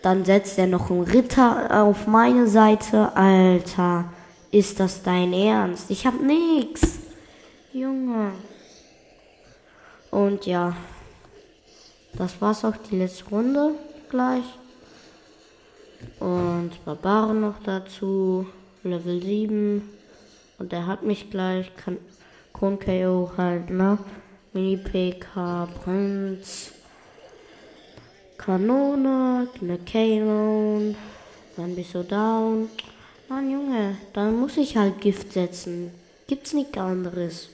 Dann 0.03 0.23
setzt 0.23 0.57
er 0.57 0.67
noch 0.67 0.89
einen 0.89 1.01
Ritter 1.01 1.83
auf 1.83 2.07
meine 2.07 2.47
Seite. 2.47 3.13
Alter, 3.13 4.05
ist 4.51 4.79
das 4.79 5.03
dein 5.03 5.33
Ernst? 5.33 5.91
Ich 5.91 6.07
hab 6.07 6.21
nix. 6.21 7.06
Junge. 7.77 8.31
Und 10.09 10.45
ja, 10.45 10.75
das 12.13 12.41
war's 12.41 12.65
auch 12.65 12.77
die 12.89 12.97
letzte 12.97 13.25
Runde 13.25 13.75
gleich. 14.09 14.45
Und 16.19 16.71
Barbaren 16.85 17.41
noch 17.41 17.61
dazu. 17.63 18.47
Level 18.83 19.21
7. 19.21 19.81
Und 20.59 20.73
er 20.73 20.87
hat 20.87 21.03
mich 21.03 21.29
gleich. 21.29 21.75
Kann 21.75 21.97
Kron 22.53 22.79
KO 22.79 23.31
halt, 23.37 23.69
ne? 23.69 23.99
Mini 24.53 24.77
PK, 24.77 25.67
Prinz. 25.83 26.71
Kanone, 28.37 29.47
Kanon. 29.85 30.95
Dann 31.55 31.75
bist 31.75 31.93
du 31.93 32.03
down. 32.03 32.69
Mann, 33.29 33.51
Junge, 33.51 33.97
dann 34.13 34.39
muss 34.39 34.57
ich 34.57 34.77
halt 34.77 35.01
Gift 35.01 35.33
setzen. 35.33 35.91
Gibt's 36.27 36.53
nichts 36.53 36.77
anderes. 36.77 37.49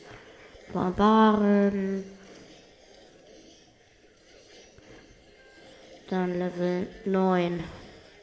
Barbaren. 0.73 2.03
Dann 6.09 6.39
Level 6.39 6.87
9 7.05 7.63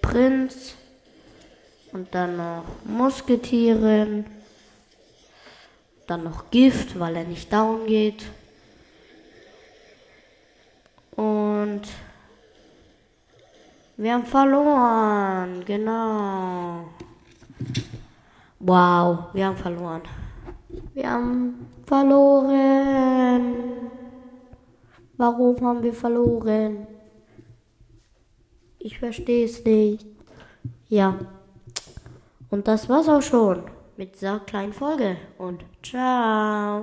Prinz. 0.02 0.74
Und 1.92 2.14
dann 2.14 2.36
noch 2.36 2.64
Musketieren. 2.84 4.26
Dann 6.06 6.24
noch 6.24 6.50
Gift, 6.50 6.98
weil 6.98 7.16
er 7.16 7.24
nicht 7.24 7.52
down 7.52 7.86
geht. 7.86 8.24
Und 11.12 11.82
wir 13.96 14.14
haben 14.14 14.26
verloren. 14.26 15.64
Genau. 15.64 16.88
Wow, 18.58 19.32
wir 19.32 19.46
haben 19.46 19.56
verloren. 19.56 20.02
Wir 20.94 21.10
haben 21.10 21.66
verloren. 21.90 23.42
Warum 25.16 25.56
haben 25.66 25.82
wir 25.82 25.92
verloren? 25.92 26.86
Ich 28.78 28.98
verstehe 29.00 29.44
es 29.44 29.64
nicht. 29.64 30.06
Ja. 30.88 31.18
Und 32.48 32.68
das 32.68 32.88
war's 32.88 33.08
auch 33.08 33.22
schon 33.22 33.64
mit 33.96 34.14
dieser 34.14 34.38
kleinen 34.40 34.72
Folge. 34.72 35.16
Und 35.36 35.64
ciao. 35.82 36.78